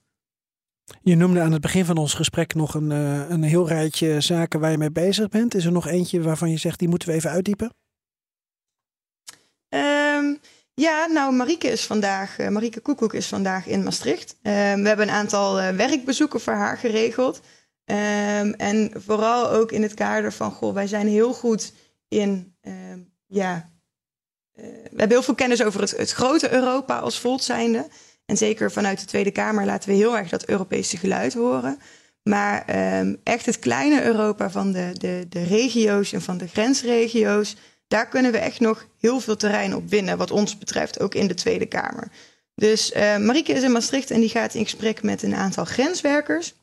Je 1.03 1.15
noemde 1.15 1.41
aan 1.41 1.53
het 1.53 1.61
begin 1.61 1.85
van 1.85 1.97
ons 1.97 2.15
gesprek 2.15 2.55
nog 2.55 2.75
een, 2.75 2.91
uh, 2.91 3.31
een 3.31 3.43
heel 3.43 3.69
rijtje 3.69 4.21
zaken 4.21 4.61
waar 4.61 4.71
je 4.71 4.79
mee 4.79 4.91
bezig 4.91 5.29
bent. 5.29 5.55
Is 5.55 5.65
er 5.65 5.73
nog 5.73 5.87
eentje 5.87 6.23
waarvan 6.23 6.51
je 6.51 6.57
zegt, 6.57 6.79
die 6.79 6.89
moeten 6.89 7.09
we 7.09 7.15
even 7.15 7.31
uitdiepen? 7.31 7.75
Um, 9.69 10.41
ja, 10.75 11.07
nou, 11.07 11.35
Marieke 11.35 11.69
is 11.69 11.87
vandaag, 11.87 12.39
uh, 12.39 12.49
Marieke 12.49 12.81
Koekoek 12.81 13.15
is 13.15 13.27
vandaag 13.27 13.67
in 13.67 13.83
Maastricht. 13.83 14.31
Um, 14.31 14.43
we 14.83 14.89
hebben 14.89 15.09
een 15.09 15.15
aantal 15.15 15.61
uh, 15.61 15.69
werkbezoeken 15.69 16.41
voor 16.41 16.53
haar 16.53 16.79
geregeld. 16.79 17.41
Um, 17.85 18.55
en 18.55 18.91
vooral 18.95 19.51
ook 19.51 19.73
in 19.73 19.83
het 19.83 19.95
kader 19.95 20.33
van, 20.33 20.51
goh, 20.51 20.75
wij 20.75 20.87
zijn 20.87 21.09
heel 21.09 21.33
goed 21.33 21.73
in, 22.09 22.57
ja, 23.27 23.71
we 24.55 24.89
hebben 24.89 25.09
heel 25.09 25.23
veel 25.23 25.35
kennis 25.35 25.63
over 25.63 25.81
het, 25.81 25.97
het 25.97 26.13
grote 26.13 26.53
Europa 26.53 26.99
als 26.99 27.21
Volt 27.21 27.43
zijnde. 27.45 27.89
En 28.27 28.37
zeker 28.37 28.73
vanuit 28.73 29.01
de 29.01 29.07
Tweede 29.07 29.31
Kamer 29.31 29.65
laten 29.65 29.89
we 29.89 29.95
heel 29.95 30.17
erg 30.17 30.29
dat 30.29 30.49
Europese 30.49 30.97
geluid 30.97 31.35
horen. 31.35 31.79
Maar 32.23 32.65
um, 32.99 33.21
echt 33.23 33.47
het 33.47 33.59
kleine 33.59 34.03
Europa 34.03 34.51
van 34.51 34.73
de, 34.73 34.91
de, 34.99 35.27
de 35.29 35.43
regio's 35.43 36.13
en 36.13 36.23
van 36.23 36.39
de 36.39 36.47
grensregio's, 36.47 37.57
daar 37.89 38.09
kunnen 38.09 38.33
we 38.33 38.39
echt 38.39 38.61
nog 38.61 38.87
heel 38.99 39.21
veel 39.21 39.37
terrein 39.37 39.75
op 39.75 39.89
winnen, 39.89 40.19
wat 40.19 40.31
ons 40.31 40.59
betreft, 40.59 41.01
ook 41.01 41.15
in 41.15 41.27
de 41.27 41.35
Tweede 41.35 41.67
Kamer. 41.67 42.11
Dus 42.55 42.93
uh, 42.93 43.17
Marieke 43.17 43.53
is 43.53 43.63
in 43.63 43.73
Maastricht 43.73 44.11
en 44.11 44.21
die 44.21 44.29
gaat 44.29 44.55
in 44.55 44.63
gesprek 44.63 45.03
met 45.03 45.23
een 45.23 45.35
aantal 45.35 45.65
grenswerkers. 45.65 46.55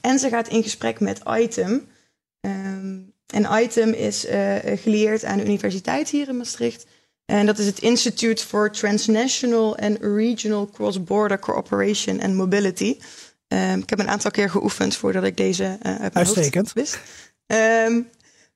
En 0.00 0.18
ze 0.18 0.28
gaat 0.28 0.48
in 0.48 0.62
gesprek 0.62 1.00
met 1.00 1.20
ITEM. 1.38 1.88
Um, 2.40 3.12
en 3.26 3.62
ITEM 3.62 3.92
is 3.92 4.26
uh, 4.26 4.56
gelieerd 4.64 5.24
aan 5.24 5.36
de 5.36 5.44
universiteit 5.44 6.08
hier 6.08 6.28
in 6.28 6.36
Maastricht. 6.36 6.86
En 7.24 7.46
dat 7.46 7.58
is 7.58 7.66
het 7.66 7.78
Institute 7.78 8.46
for 8.46 8.70
Transnational 8.70 9.76
and 9.76 9.98
Regional 10.00 10.70
Cross-Border 10.72 11.38
Cooperation 11.38 12.20
and 12.20 12.34
Mobility. 12.34 12.98
Um, 13.48 13.78
ik 13.78 13.90
heb 13.90 13.98
een 13.98 14.08
aantal 14.08 14.30
keer 14.30 14.50
geoefend 14.50 14.96
voordat 14.96 15.24
ik 15.24 15.36
deze 15.36 15.78
uh, 15.82 15.94
uit 15.94 16.14
Uitstekend. 16.14 16.72
wist. 16.72 16.98
Um, 17.46 18.08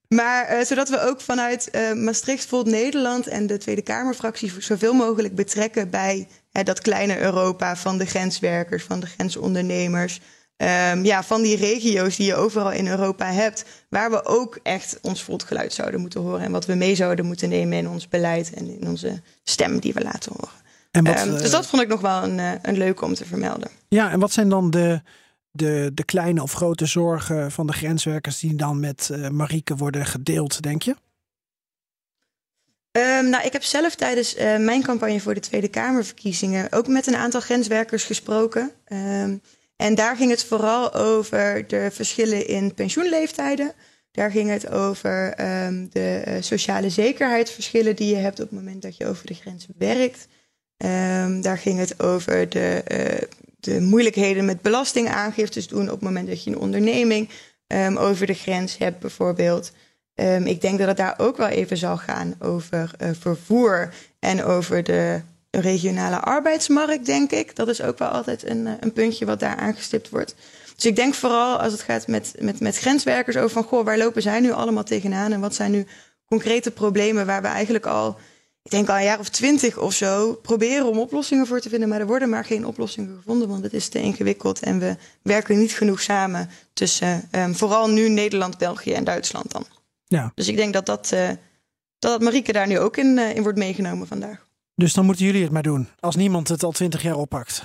maar 0.09 0.59
uh, 0.59 0.65
zodat 0.65 0.89
we 0.89 1.01
ook 1.01 1.21
vanuit 1.21 1.69
uh, 1.73 1.93
Maastricht 1.93 2.47
Volt 2.47 2.67
Nederland 2.67 3.27
en 3.27 3.47
de 3.47 3.59
Tweede 3.59 3.83
Kamerfractie 3.83 4.53
zoveel 4.59 4.95
mogelijk 4.95 5.35
betrekken 5.35 5.91
bij 5.91 6.29
dat 6.53 6.81
kleine 6.81 7.19
Europa 7.19 7.77
van 7.77 7.99
de 7.99 8.07
grenswerkers, 8.07 8.85
van 8.85 9.01
de 9.01 9.07
grensondernemers, 9.07 10.21
um, 10.57 11.05
ja, 11.05 11.23
van 11.23 11.43
die 11.43 11.57
regio's 11.57 12.17
die 12.17 12.27
je 12.27 12.35
overal 12.35 12.73
in 12.73 12.87
Europa 12.87 13.33
hebt, 13.33 13.65
waar 13.89 14.11
we 14.11 14.25
ook 14.25 14.59
echt 14.63 14.99
ons 15.03 15.27
geluid 15.27 15.73
zouden 15.73 16.01
moeten 16.01 16.21
horen 16.21 16.41
en 16.41 16.53
wat 16.53 16.67
we 16.67 16.75
mee 16.75 16.95
zouden 16.95 17.27
moeten 17.27 17.49
nemen 17.49 17.79
in 17.79 17.89
ons 17.89 18.09
beleid 18.09 18.53
en 18.53 18.81
in 18.81 18.89
onze 18.89 19.21
stem 19.45 19.81
die 19.81 19.93
we 19.93 20.03
laten 20.03 20.33
horen. 20.33 20.65
En 20.91 21.05
wat, 21.05 21.27
um, 21.27 21.39
dus 21.39 21.51
dat 21.51 21.67
vond 21.67 21.83
ik 21.83 21.89
nog 21.89 22.01
wel 22.01 22.23
een, 22.23 22.39
uh, 22.39 22.53
een 22.63 22.77
leuke 22.77 23.05
om 23.05 23.15
te 23.15 23.25
vermelden. 23.25 23.71
Ja, 23.89 24.11
en 24.11 24.21
wat 24.21 24.33
zijn 24.33 24.49
dan 24.49 24.71
de, 24.71 25.03
de, 25.51 25.91
de 25.95 26.05
kleine 26.05 26.43
of 26.43 26.53
grote 26.53 26.87
zorgen 26.87 27.53
van 27.53 27.67
de 27.67 27.73
grenswerkers 27.73 28.39
die 28.39 28.55
dan 28.55 28.81
met 28.81 29.09
uh, 29.13 29.29
Marieke 29.29 29.77
worden 29.77 30.07
gedeeld, 30.07 30.63
denk 30.63 30.83
je? 30.83 30.97
Um, 32.93 33.29
nou, 33.29 33.45
ik 33.45 33.53
heb 33.53 33.63
zelf 33.63 33.95
tijdens 33.95 34.37
uh, 34.37 34.57
mijn 34.57 34.83
campagne 34.83 35.21
voor 35.21 35.35
de 35.35 35.41
Tweede 35.41 35.69
Kamerverkiezingen 35.69 36.73
ook 36.73 36.87
met 36.87 37.07
een 37.07 37.17
aantal 37.17 37.41
grenswerkers 37.41 38.05
gesproken. 38.05 38.71
Um, 38.93 39.43
en 39.77 39.95
daar 39.95 40.17
ging 40.17 40.31
het 40.31 40.45
vooral 40.45 40.95
over 40.95 41.67
de 41.67 41.89
verschillen 41.93 42.47
in 42.47 42.75
pensioenleeftijden. 42.75 43.73
Daar 44.11 44.31
ging 44.31 44.51
het 44.51 44.71
over 44.71 45.41
um, 45.65 45.89
de 45.91 46.23
uh, 46.29 46.35
sociale 46.41 46.91
zekerheidsverschillen 46.91 47.97
die 47.97 48.15
je 48.15 48.21
hebt 48.21 48.41
op 48.41 48.51
het 48.51 48.59
moment 48.59 48.83
dat 48.83 48.97
je 48.97 49.07
over 49.07 49.27
de 49.27 49.35
grens 49.35 49.67
werkt. 49.79 50.29
Um, 50.77 51.41
daar 51.41 51.59
ging 51.59 51.79
het 51.79 52.03
over 52.03 52.49
de, 52.49 52.83
uh, 52.89 53.29
de 53.61 53.81
moeilijkheden 53.81 54.45
met 54.45 54.63
belastingaangiftes 54.63 55.69
doen 55.69 55.85
op 55.85 55.95
het 55.95 56.01
moment 56.01 56.29
dat 56.29 56.45
je 56.45 56.51
een 56.51 56.59
onderneming 56.59 57.29
um, 57.67 57.97
over 57.97 58.27
de 58.27 58.35
grens 58.35 58.79
hebt, 58.79 58.99
bijvoorbeeld. 58.99 59.73
ik 60.45 60.61
denk 60.61 60.79
dat 60.79 60.89
het 60.89 60.97
daar 60.97 61.15
ook 61.19 61.37
wel 61.37 61.49
even 61.49 61.77
zal 61.77 61.97
gaan 61.97 62.35
over 62.39 62.91
uh, 63.03 63.11
vervoer 63.19 63.95
en 64.19 64.45
over 64.45 64.83
de 64.83 65.21
een 65.57 65.63
regionale 65.63 66.21
arbeidsmarkt, 66.21 67.07
denk 67.07 67.31
ik. 67.31 67.57
Dat 67.57 67.69
is 67.69 67.83
ook 67.83 67.99
wel 67.99 68.09
altijd 68.09 68.49
een, 68.49 68.67
eh, 68.67 68.73
een 68.81 68.93
puntje 68.93 69.27
wat 69.27 69.41
daar 69.41 69.57
aangestipt 69.57 70.09
wordt. 70.09 70.35
Dus 70.75 70.85
ik 70.85 70.97
denk 70.97 71.15
vooral 71.15 71.57
als 71.57 71.73
het 71.73 71.83
gaat 71.83 72.07
met, 72.07 72.35
met, 72.39 72.61
met 72.61 72.79
grenswerkers 72.79 73.37
over 73.37 73.51
van... 73.51 73.63
goh, 73.65 73.85
waar 73.85 73.99
lopen 73.99 74.23
zij 74.23 74.41
nu 74.41 74.53
allemaal 74.53 74.85
tegenaan... 74.85 75.33
en 75.33 75.41
wat 75.41 75.55
zijn 75.55 75.71
nu 75.71 75.87
concrete 76.27 76.71
problemen 76.71 77.27
waar 77.27 77.43
we 77.43 77.49
eigenlijk 77.49 77.87
al 77.87 78.19
ik 78.67 78.73
denk 78.73 78.89
al 78.89 78.97
een 78.97 79.03
jaar 79.03 79.19
of 79.19 79.29
twintig 79.29 79.79
of 79.79 79.93
zo, 79.93 80.35
proberen 80.35 80.87
om 80.87 80.99
oplossingen 80.99 81.47
voor 81.47 81.61
te 81.61 81.69
vinden. 81.69 81.89
Maar 81.89 82.01
er 82.01 82.07
worden 82.07 82.29
maar 82.29 82.45
geen 82.45 82.67
oplossingen 82.67 83.17
gevonden, 83.17 83.49
want 83.49 83.63
het 83.63 83.73
is 83.73 83.89
te 83.89 83.99
ingewikkeld. 83.99 84.61
En 84.61 84.79
we 84.79 84.97
werken 85.23 85.59
niet 85.59 85.73
genoeg 85.73 86.01
samen 86.01 86.51
tussen 86.73 87.29
um, 87.33 87.55
vooral 87.55 87.91
nu 87.91 88.09
Nederland, 88.09 88.59
België 88.59 88.93
en 88.93 89.05
Duitsland 89.05 89.53
dan. 89.53 89.67
Ja. 90.07 90.33
Dus 90.35 90.49
ik 90.49 90.57
denk 90.57 90.73
dat, 90.73 90.87
dat, 90.87 91.11
uh, 91.15 91.29
dat 91.99 92.21
Marieke 92.21 92.53
daar 92.53 92.67
nu 92.67 92.79
ook 92.79 92.97
in, 92.97 93.17
uh, 93.17 93.35
in 93.35 93.43
wordt 93.43 93.59
meegenomen 93.59 94.07
vandaag. 94.07 94.46
Dus 94.77 94.93
dan 94.93 95.05
moeten 95.05 95.25
jullie 95.25 95.43
het 95.43 95.53
maar 95.53 95.63
doen, 95.63 95.89
als 96.01 96.17
niemand 96.17 96.49
het 96.49 96.63
al 96.63 96.73
twintig 96.73 97.03
jaar 97.03 97.17
oppakt. 97.17 97.63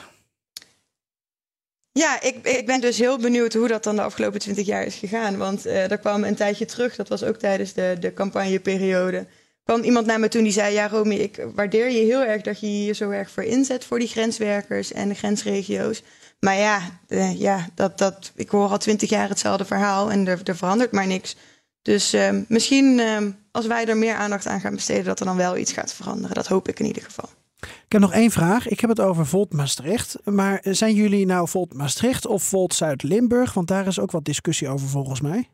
Ja, 1.92 2.22
ik, 2.22 2.36
ik 2.48 2.66
ben 2.66 2.82
dus 2.82 2.98
heel 2.98 3.18
benieuwd 3.18 3.54
hoe 3.54 3.68
dat 3.68 3.84
dan 3.84 3.96
de 3.96 4.02
afgelopen 4.02 4.40
twintig 4.40 4.66
jaar 4.66 4.86
is 4.86 4.96
gegaan. 4.96 5.38
Want 5.38 5.66
uh, 5.66 5.92
er 5.92 5.98
kwam 5.98 6.24
een 6.24 6.36
tijdje 6.36 6.66
terug, 6.66 6.96
dat 6.96 7.10
was 7.10 7.24
ook 7.24 7.36
tijdens 7.36 7.74
de, 7.74 7.98
de 8.00 8.14
campagneperiode 8.14 9.28
kwam 9.64 9.84
iemand 9.84 10.06
naar 10.06 10.20
me 10.20 10.28
toen 10.28 10.44
die 10.44 10.52
zei: 10.52 10.74
Ja, 10.74 10.88
Romy, 10.88 11.16
ik 11.16 11.48
waardeer 11.56 11.90
je 11.90 12.06
heel 12.06 12.22
erg 12.24 12.42
dat 12.42 12.60
je 12.60 12.68
hier 12.68 12.94
zo 12.94 13.10
erg 13.10 13.30
voor 13.30 13.44
inzet 13.44 13.86
voor 13.86 14.00
die 14.00 14.08
grenswerkers 14.08 14.92
en 14.92 15.10
de 15.10 15.16
grensregio's. 15.16 16.04
Maar 16.40 16.56
ja, 16.56 16.82
uh, 17.08 17.40
ja 17.40 17.68
dat, 17.76 17.98
dat, 17.98 18.32
ik 18.36 18.50
hoor 18.50 18.70
al 18.70 18.78
twintig 18.78 19.10
jaar 19.10 19.30
hetzelfde 19.30 19.66
verhaal 19.66 20.12
en 20.12 20.28
er, 20.28 20.42
er 20.44 20.56
verandert 20.56 20.92
maar 20.92 21.08
niks. 21.08 21.36
Dus 21.82 22.14
uh, 22.14 22.30
misschien 22.48 22.98
uh, 22.98 23.18
als 23.52 23.68
wij 23.68 23.86
er 23.86 23.98
meer 23.98 24.16
aandacht 24.16 24.48
aan 24.48 24.60
gaan 24.60 24.76
besteden, 24.76 25.06
dat 25.06 25.20
er 25.20 25.26
dan 25.26 25.38
wel 25.38 25.58
iets 25.58 25.72
gaat 25.72 25.94
veranderen. 25.94 26.36
Dat 26.36 26.48
hoop 26.48 26.68
ik 26.68 26.80
in 26.80 26.86
ieder 26.86 27.04
geval. 27.04 27.30
Ik 27.60 27.98
heb 27.98 28.02
nog 28.02 28.14
één 28.14 28.32
vraag. 28.32 28.68
Ik 28.68 28.80
heb 28.80 28.90
het 28.90 29.00
over 29.00 29.26
Volt 29.26 29.54
Maastricht. 29.54 30.18
Maar 30.24 30.60
zijn 30.64 30.94
jullie 30.94 31.26
nou 31.26 31.48
Volt 31.48 31.74
Maastricht 31.74 32.26
of 32.26 32.44
Volt 32.44 32.74
Zuid-Limburg? 32.74 33.54
Want 33.54 33.68
daar 33.68 33.88
is 33.88 34.00
ook 34.00 34.12
wat 34.12 34.26
discussie 34.26 34.70
over 34.70 34.88
volgens 34.88 35.22
mij. 35.22 35.50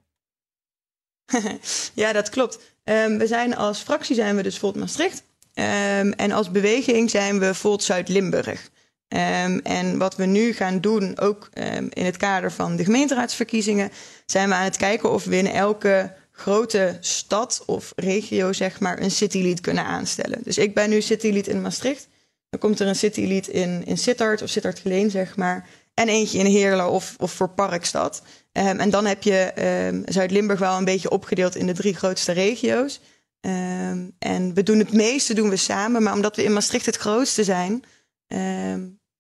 ja, 1.94 2.14
dat 2.14 2.30
klopt. 2.30 2.60
Um, 2.84 3.18
we 3.18 3.28
zijn 3.28 3.56
als 3.56 3.80
fractie 3.80 4.16
zijn 4.16 4.36
we 4.36 4.44
dus 4.44 4.58
Volt 4.58 4.76
Maastricht. 4.76 5.24
Um, 5.54 6.12
en 6.12 6.32
als 6.32 6.52
beweging 6.52 7.10
zijn 7.10 7.40
we 7.40 7.54
Volt 7.54 7.84
Zuid-Limburg. 7.84 8.70
Um, 9.08 9.60
en 9.60 9.98
wat 9.98 10.16
we 10.16 10.26
nu 10.26 10.54
gaan 10.54 10.80
doen, 10.82 11.20
ook 11.20 11.50
in 11.90 12.06
het 12.06 12.18
kader 12.18 12.52
van 12.52 12.76
de 12.76 12.84
gemeenteraadsverkiezingen, 12.84 13.92
zijn 14.26 14.50
we 14.50 14.56
aan 14.56 14.64
het 14.64 14.78
kijken 14.78 15.12
of 15.12 15.24
we 15.24 15.38
in 15.38 15.48
elke 15.48 16.14
grote 16.38 16.98
stad 17.00 17.64
of 17.66 17.94
regio, 17.96 18.54
zeg 18.54 18.80
maar, 18.80 19.02
een 19.02 19.12
citylead 19.12 19.62
kunnen 19.62 19.84
aanstellen. 19.84 20.40
Dus 20.44 20.58
ik 20.58 20.74
ben 20.74 20.90
nu 20.90 21.02
citylead 21.02 21.48
in 21.48 21.62
Maastricht. 21.62 22.08
Dan 22.50 22.60
komt 22.60 22.80
er 22.80 22.88
een 22.88 22.96
citylead 22.96 23.48
in, 23.48 23.86
in 23.86 23.98
Sittard 23.98 24.42
of 24.42 24.50
Sittard-Geleen, 24.50 25.10
zeg 25.10 25.36
maar. 25.36 25.68
En 25.94 26.08
eentje 26.08 26.40
in 26.40 26.46
Heerlen 26.46 26.90
of, 26.90 27.16
of 27.18 27.32
voor 27.32 27.50
Parkstad. 27.50 28.22
Um, 28.52 28.80
en 28.80 28.90
dan 28.90 29.06
heb 29.06 29.24
je 29.24 29.52
um, 29.92 30.04
Zuid-Limburg 30.06 30.60
wel 30.60 30.78
een 30.78 30.86
beetje 30.86 31.10
opgedeeld 31.10 31.56
in 31.56 31.68
de 31.68 31.74
drie 31.74 31.96
grootste 31.96 32.32
regio's. 32.32 33.00
Um, 33.40 34.16
en 34.20 34.54
we 34.54 34.64
doen 34.64 34.80
het 34.80 34.94
meeste 34.94 35.34
doen 35.34 35.50
we 35.50 35.56
samen, 35.56 36.04
maar 36.04 36.14
omdat 36.14 36.36
we 36.36 36.44
in 36.44 36.54
Maastricht 36.54 36.86
het 36.86 36.98
grootste 36.98 37.44
zijn, 37.44 37.84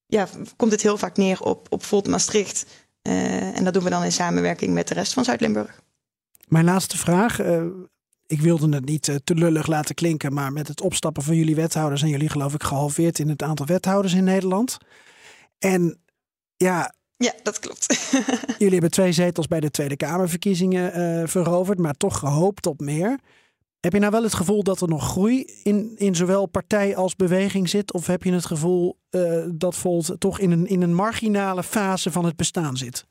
ja, 0.05 0.27
komt 0.55 0.71
het 0.71 0.81
heel 0.81 0.97
vaak 0.97 1.17
neer 1.17 1.41
op, 1.41 1.67
op 1.69 1.83
Volt 1.83 2.07
Maastricht. 2.07 2.65
Uh, 3.07 3.57
en 3.57 3.63
dat 3.63 3.73
doen 3.73 3.83
we 3.83 3.89
dan 3.89 4.03
in 4.03 4.11
samenwerking 4.11 4.73
met 4.73 4.87
de 4.87 4.93
rest 4.93 5.13
van 5.13 5.23
Zuid-Limburg. 5.23 5.81
Mijn 6.47 6.65
laatste 6.65 6.97
vraag. 6.97 7.41
Uh, 7.41 7.63
ik 8.25 8.41
wilde 8.41 8.75
het 8.75 8.85
niet 8.85 9.07
uh, 9.07 9.15
te 9.23 9.35
lullig 9.35 9.67
laten 9.67 9.95
klinken, 9.95 10.33
maar 10.33 10.53
met 10.53 10.67
het 10.67 10.81
opstappen 10.81 11.23
van 11.23 11.35
jullie 11.35 11.55
wethouders 11.55 11.99
zijn 11.99 12.11
jullie 12.11 12.29
geloof 12.29 12.53
ik 12.53 12.63
gehalveerd 12.63 13.19
in 13.19 13.29
het 13.29 13.43
aantal 13.43 13.65
wethouders 13.65 14.13
in 14.13 14.23
Nederland. 14.23 14.77
En 15.59 15.99
ja, 16.57 16.93
ja, 17.17 17.33
dat 17.43 17.59
klopt. 17.59 18.11
Jullie 18.57 18.73
hebben 18.73 18.91
twee 18.91 19.11
zetels 19.11 19.47
bij 19.47 19.59
de 19.59 19.71
Tweede 19.71 19.95
Kamerverkiezingen 19.95 20.99
uh, 20.99 21.27
veroverd, 21.27 21.79
maar 21.79 21.93
toch 21.93 22.19
gehoopt 22.19 22.65
op 22.65 22.79
meer. 22.79 23.19
Heb 23.79 23.93
je 23.93 23.99
nou 23.99 24.11
wel 24.11 24.23
het 24.23 24.33
gevoel 24.33 24.63
dat 24.63 24.81
er 24.81 24.87
nog 24.87 25.09
groei 25.09 25.45
in, 25.63 25.93
in 25.95 26.15
zowel 26.15 26.45
partij 26.45 26.95
als 26.95 27.15
beweging 27.15 27.69
zit? 27.69 27.93
Of 27.93 28.07
heb 28.07 28.23
je 28.23 28.33
het 28.33 28.45
gevoel 28.45 28.99
uh, 29.11 29.45
dat 29.53 29.75
Volt 29.75 30.15
toch 30.19 30.39
in 30.39 30.51
een, 30.51 30.67
in 30.67 30.81
een 30.81 30.93
marginale 30.93 31.63
fase 31.63 32.11
van 32.11 32.25
het 32.25 32.35
bestaan 32.35 32.77
zit? 32.77 33.05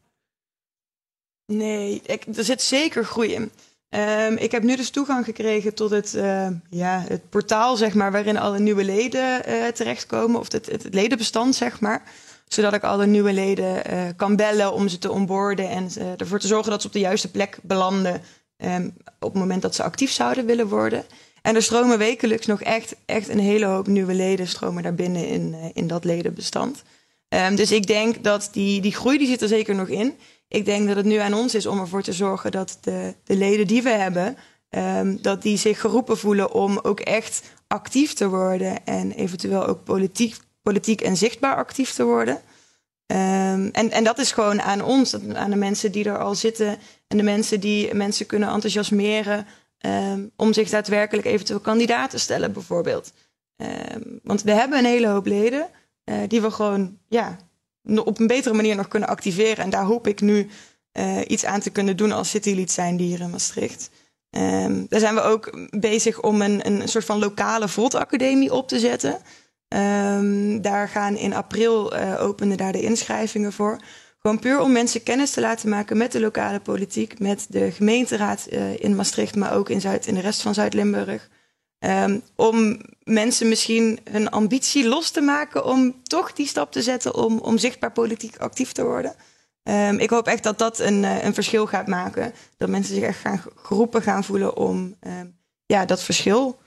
Nee, 1.46 2.00
ik, 2.06 2.24
er 2.36 2.44
zit 2.44 2.62
zeker 2.62 3.04
groei 3.04 3.32
in. 3.32 3.50
Um, 3.90 4.36
ik 4.36 4.52
heb 4.52 4.62
nu 4.62 4.76
dus 4.76 4.90
toegang 4.90 5.24
gekregen 5.24 5.74
tot 5.74 5.90
het, 5.90 6.14
uh, 6.14 6.48
ja, 6.70 7.04
het 7.08 7.30
portaal, 7.30 7.76
zeg 7.76 7.94
maar, 7.94 8.12
waarin 8.12 8.38
alle 8.38 8.58
nieuwe 8.58 8.84
leden 8.84 9.42
terechtkomen. 9.74 10.40
Of 10.40 10.52
het, 10.52 10.66
het, 10.66 10.94
ledenbestand, 10.94 11.54
zeg 11.54 11.80
maar 11.80 12.02
zodat 12.48 12.72
ik 12.72 12.82
alle 12.82 13.06
nieuwe 13.06 13.32
leden 13.32 13.92
uh, 13.92 14.02
kan 14.16 14.36
bellen 14.36 14.72
om 14.72 14.88
ze 14.88 14.98
te 14.98 15.10
onboorden 15.10 15.68
en 15.68 15.88
uh, 15.98 16.04
ervoor 16.16 16.38
te 16.38 16.46
zorgen 16.46 16.70
dat 16.70 16.80
ze 16.80 16.86
op 16.86 16.92
de 16.92 16.98
juiste 16.98 17.30
plek 17.30 17.58
belanden 17.62 18.22
um, 18.56 18.94
op 19.20 19.32
het 19.32 19.40
moment 19.40 19.62
dat 19.62 19.74
ze 19.74 19.82
actief 19.82 20.10
zouden 20.10 20.46
willen 20.46 20.68
worden. 20.68 21.04
En 21.42 21.54
er 21.54 21.62
stromen 21.62 21.98
wekelijks 21.98 22.46
nog 22.46 22.62
echt, 22.62 22.96
echt 23.06 23.28
een 23.28 23.38
hele 23.38 23.66
hoop 23.66 23.86
nieuwe 23.86 24.14
leden 24.14 24.48
stromen 24.48 24.82
daar 24.82 24.94
binnen 24.94 25.28
in, 25.28 25.56
in 25.74 25.86
dat 25.86 26.04
ledenbestand. 26.04 26.82
Um, 27.28 27.56
dus 27.56 27.72
ik 27.72 27.86
denk 27.86 28.24
dat 28.24 28.48
die, 28.52 28.80
die 28.80 28.94
groei 28.94 29.18
die 29.18 29.26
zit 29.26 29.42
er 29.42 29.48
zeker 29.48 29.74
nog 29.74 29.88
in. 29.88 30.18
Ik 30.48 30.64
denk 30.64 30.86
dat 30.86 30.96
het 30.96 31.06
nu 31.06 31.16
aan 31.16 31.34
ons 31.34 31.54
is 31.54 31.66
om 31.66 31.78
ervoor 31.78 32.02
te 32.02 32.12
zorgen 32.12 32.50
dat 32.50 32.78
de, 32.80 33.14
de 33.24 33.36
leden 33.36 33.66
die 33.66 33.82
we 33.82 33.90
hebben, 33.90 34.36
um, 34.70 35.22
dat 35.22 35.42
die 35.42 35.56
zich 35.56 35.80
geroepen 35.80 36.18
voelen 36.18 36.52
om 36.52 36.78
ook 36.82 37.00
echt 37.00 37.42
actief 37.66 38.12
te 38.12 38.28
worden 38.28 38.84
en 38.84 39.12
eventueel 39.12 39.66
ook 39.66 39.84
politiek 39.84 40.36
politiek 40.62 41.00
en 41.00 41.16
zichtbaar 41.16 41.56
actief 41.56 41.92
te 41.92 42.04
worden. 42.04 42.34
Um, 42.34 43.68
en, 43.72 43.90
en 43.90 44.04
dat 44.04 44.18
is 44.18 44.32
gewoon 44.32 44.62
aan 44.62 44.82
ons, 44.82 45.16
aan 45.34 45.50
de 45.50 45.56
mensen 45.56 45.92
die 45.92 46.04
er 46.04 46.18
al 46.18 46.34
zitten 46.34 46.78
en 47.06 47.16
de 47.16 47.22
mensen 47.22 47.60
die 47.60 47.94
mensen 47.94 48.26
kunnen 48.26 48.48
enthousiasmeren 48.48 49.46
om 50.36 50.52
zich 50.52 50.70
daadwerkelijk 50.70 51.26
eventueel 51.26 51.60
kandidaat 51.60 52.10
te 52.10 52.18
stellen, 52.18 52.52
bijvoorbeeld. 52.52 53.12
Want 54.22 54.42
we 54.42 54.52
hebben 54.52 54.78
een 54.78 54.84
hele 54.84 55.06
hoop 55.06 55.26
leden 55.26 55.68
uh, 56.10 56.16
die 56.28 56.40
we 56.40 56.50
gewoon 56.50 56.98
ja, 57.08 57.36
op 58.04 58.18
een 58.18 58.26
betere 58.26 58.54
manier 58.54 58.76
nog 58.76 58.88
kunnen 58.88 59.08
activeren. 59.08 59.64
En 59.64 59.70
daar 59.70 59.84
hoop 59.84 60.06
ik 60.06 60.20
nu 60.20 60.48
uh, 60.92 61.18
iets 61.26 61.44
aan 61.44 61.60
te 61.60 61.70
kunnen 61.70 61.96
doen 61.96 62.12
als 62.12 62.30
citylead 62.30 62.70
zijn 62.70 62.96
die 62.96 63.06
hier 63.06 63.20
in 63.20 63.30
Maastricht. 63.30 63.90
Um, 64.30 64.86
daar 64.88 65.00
zijn 65.00 65.14
we 65.14 65.20
ook 65.20 65.68
bezig 65.70 66.22
om 66.22 66.42
een, 66.42 66.66
een 66.66 66.88
soort 66.88 67.04
van 67.04 67.18
lokale 67.18 67.68
Volt-academie 67.68 68.52
op 68.52 68.68
te 68.68 68.78
zetten. 68.78 69.18
Um, 69.68 70.60
daar 70.62 70.88
gaan 70.88 71.16
in 71.16 71.34
april 71.34 71.96
uh, 71.96 72.22
openen 72.22 72.56
daar 72.56 72.72
de 72.72 72.82
inschrijvingen 72.82 73.52
voor. 73.52 73.80
Gewoon 74.18 74.38
puur 74.38 74.60
om 74.60 74.72
mensen 74.72 75.02
kennis 75.02 75.30
te 75.30 75.40
laten 75.40 75.68
maken 75.68 75.96
met 75.96 76.12
de 76.12 76.20
lokale 76.20 76.60
politiek, 76.60 77.18
met 77.18 77.46
de 77.48 77.70
gemeenteraad 77.70 78.46
in 78.78 78.96
Maastricht, 78.96 79.36
maar 79.36 79.54
ook 79.54 79.70
in, 79.70 79.80
Zuid, 79.80 80.06
in 80.06 80.14
de 80.14 80.20
rest 80.20 80.42
van 80.42 80.54
Zuid-Limburg. 80.54 81.28
Um, 81.78 82.22
om 82.34 82.80
mensen 83.04 83.48
misschien 83.48 83.98
hun 84.10 84.30
ambitie 84.30 84.88
los 84.88 85.10
te 85.10 85.20
maken 85.20 85.64
om 85.64 86.02
toch 86.02 86.32
die 86.32 86.46
stap 86.46 86.72
te 86.72 86.82
zetten 86.82 87.14
om, 87.14 87.38
om 87.38 87.58
zichtbaar 87.58 87.92
politiek 87.92 88.36
actief 88.36 88.72
te 88.72 88.84
worden. 88.84 89.14
Um, 89.62 89.98
ik 89.98 90.10
hoop 90.10 90.26
echt 90.26 90.42
dat 90.42 90.58
dat 90.58 90.78
een, 90.78 91.02
uh, 91.02 91.24
een 91.24 91.34
verschil 91.34 91.66
gaat 91.66 91.86
maken. 91.86 92.32
Dat 92.56 92.68
mensen 92.68 92.94
zich 92.94 93.04
echt 93.04 93.18
gaan 93.18 93.42
geroepen 93.56 94.02
gaan 94.02 94.24
voelen 94.24 94.56
om 94.56 94.96
ja, 95.66 95.84
dat 95.84 96.02
verschil 96.02 96.58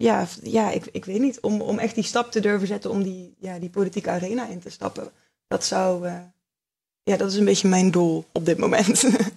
ja, 0.00 0.26
ja 0.42 0.70
ik, 0.70 0.88
ik 0.92 1.04
weet 1.04 1.20
niet, 1.20 1.40
om, 1.40 1.60
om 1.60 1.78
echt 1.78 1.94
die 1.94 2.04
stap 2.04 2.30
te 2.30 2.40
durven 2.40 2.66
zetten 2.66 2.90
om 2.90 3.02
die, 3.02 3.34
ja, 3.38 3.58
die 3.58 3.70
politieke 3.70 4.10
arena 4.10 4.46
in 4.46 4.60
te 4.60 4.70
stappen. 4.70 5.10
Dat 5.46 5.64
zou, 5.64 6.06
uh, 6.06 6.20
ja, 7.02 7.16
dat 7.16 7.30
is 7.30 7.36
een 7.36 7.44
beetje 7.44 7.68
mijn 7.68 7.90
doel 7.90 8.24
op 8.32 8.44
dit 8.44 8.58
moment. 8.58 9.04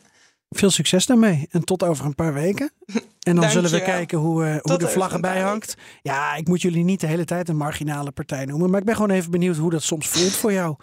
Veel 0.58 0.72
succes 0.72 1.06
daarmee 1.06 1.48
en 1.52 1.64
tot 1.64 1.84
over 1.84 2.06
een 2.06 2.16
paar 2.16 2.34
weken. 2.34 2.72
En 3.20 3.36
dan 3.36 3.50
zullen 3.50 3.72
we 3.72 3.82
kijken 3.82 4.18
hoe, 4.18 4.46
uh, 4.46 4.56
hoe 4.62 4.78
de 4.78 4.88
vlag 4.88 5.14
erbij 5.14 5.42
hangt. 5.42 5.76
Ja, 6.02 6.36
ik 6.36 6.48
moet 6.48 6.62
jullie 6.62 6.84
niet 6.84 7.00
de 7.00 7.08
hele 7.08 7.26
tijd 7.26 7.50
een 7.50 7.58
marginale 7.58 8.12
partij 8.12 8.46
noemen, 8.46 8.70
maar 8.70 8.80
ik 8.80 8.86
ben 8.86 8.96
gewoon 8.96 9.10
even 9.10 9.32
benieuwd 9.32 9.58
hoe 9.58 9.72
dat 9.72 9.84
soms 9.84 10.08
voelt 10.08 10.36
voor 10.36 10.54
jou. 10.54 10.76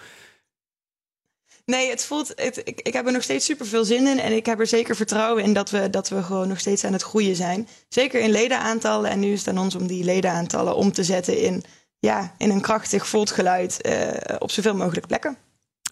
Nee, 1.64 1.90
het 1.90 2.04
voelt. 2.04 2.32
Het, 2.34 2.60
ik, 2.64 2.80
ik 2.80 2.92
heb 2.92 3.06
er 3.06 3.12
nog 3.12 3.22
steeds 3.22 3.44
super 3.44 3.66
veel 3.66 3.84
zin 3.84 4.06
in. 4.06 4.18
En 4.18 4.32
ik 4.32 4.46
heb 4.46 4.60
er 4.60 4.66
zeker 4.66 4.96
vertrouwen 4.96 5.42
in 5.42 5.52
dat 5.52 5.70
we, 5.70 5.90
dat 5.90 6.08
we 6.08 6.22
gewoon 6.22 6.48
nog 6.48 6.60
steeds 6.60 6.84
aan 6.84 6.92
het 6.92 7.02
groeien 7.02 7.36
zijn. 7.36 7.68
Zeker 7.88 8.20
in 8.20 8.30
ledenaantallen. 8.30 9.10
En 9.10 9.20
nu 9.20 9.32
is 9.32 9.38
het 9.38 9.48
aan 9.48 9.62
ons 9.62 9.74
om 9.74 9.86
die 9.86 10.04
ledenaantallen 10.04 10.76
om 10.76 10.92
te 10.92 11.04
zetten 11.04 11.38
in, 11.38 11.64
ja, 11.98 12.34
in 12.38 12.50
een 12.50 12.60
krachtig 12.60 13.08
voltgeluid 13.08 13.78
uh, 13.86 14.10
op 14.38 14.50
zoveel 14.50 14.74
mogelijk 14.74 15.06
plekken. 15.06 15.36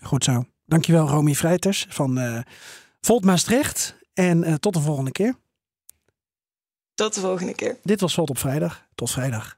Goed 0.03 0.25
zo. 0.25 0.45
Dankjewel, 0.65 1.09
Romy 1.09 1.35
Vrijters 1.35 1.87
van 1.89 2.19
uh, 2.19 2.39
Volt 3.09 3.25
Maastricht. 3.25 3.95
En 4.15 4.49
uh, 4.49 4.55
tot 4.55 4.75
de 4.75 4.81
volgende 4.81 5.11
keer. 5.11 5.35
Tot 6.95 7.15
de 7.15 7.21
volgende 7.21 7.55
keer. 7.55 7.77
Dit 7.83 8.01
was 8.01 8.15
Volt 8.15 8.31
op 8.31 8.39
vrijdag. 8.39 8.87
Tot 8.95 9.11
vrijdag. 9.11 9.57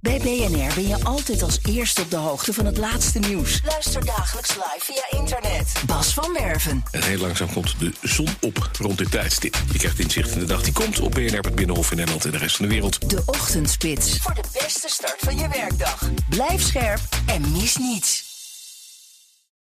Bij 0.00 0.18
BNR 0.18 0.74
ben 0.74 0.88
je 0.88 1.04
altijd 1.04 1.42
als 1.42 1.58
eerste 1.68 2.02
op 2.02 2.10
de 2.10 2.16
hoogte 2.16 2.52
van 2.52 2.66
het 2.66 2.76
laatste 2.76 3.18
nieuws. 3.18 3.60
Luister 3.64 4.04
dagelijks 4.04 4.48
live 4.48 4.80
via 4.80 5.18
internet. 5.18 5.82
Bas 5.86 6.14
van 6.14 6.32
Werven. 6.32 6.82
En 6.90 7.02
heel 7.02 7.18
langzaam 7.18 7.52
komt 7.52 7.80
de 7.80 7.92
zon 8.02 8.28
op 8.40 8.70
rond 8.78 8.98
dit 8.98 9.10
tijdstip. 9.10 9.56
Je 9.72 9.78
krijgt 9.78 9.98
inzicht 9.98 10.30
in 10.30 10.38
de 10.38 10.46
dag 10.46 10.62
die 10.62 10.72
komt 10.72 11.00
op 11.00 11.10
BNR, 11.10 11.40
het 11.40 11.54
Binnenhof 11.54 11.90
in 11.90 11.96
Nederland 11.96 12.24
en 12.24 12.30
de 12.30 12.38
rest 12.38 12.56
van 12.56 12.66
de 12.66 12.72
wereld. 12.72 13.10
De 13.10 13.22
Ochtendspits. 13.26 14.18
Voor 14.18 14.34
de 14.34 14.44
beste 14.52 14.88
start 14.88 15.18
van 15.18 15.36
je 15.36 15.48
werkdag. 15.48 16.10
Blijf 16.28 16.62
scherp 16.62 17.00
en 17.26 17.52
mis 17.52 17.76
niets. 17.76 18.27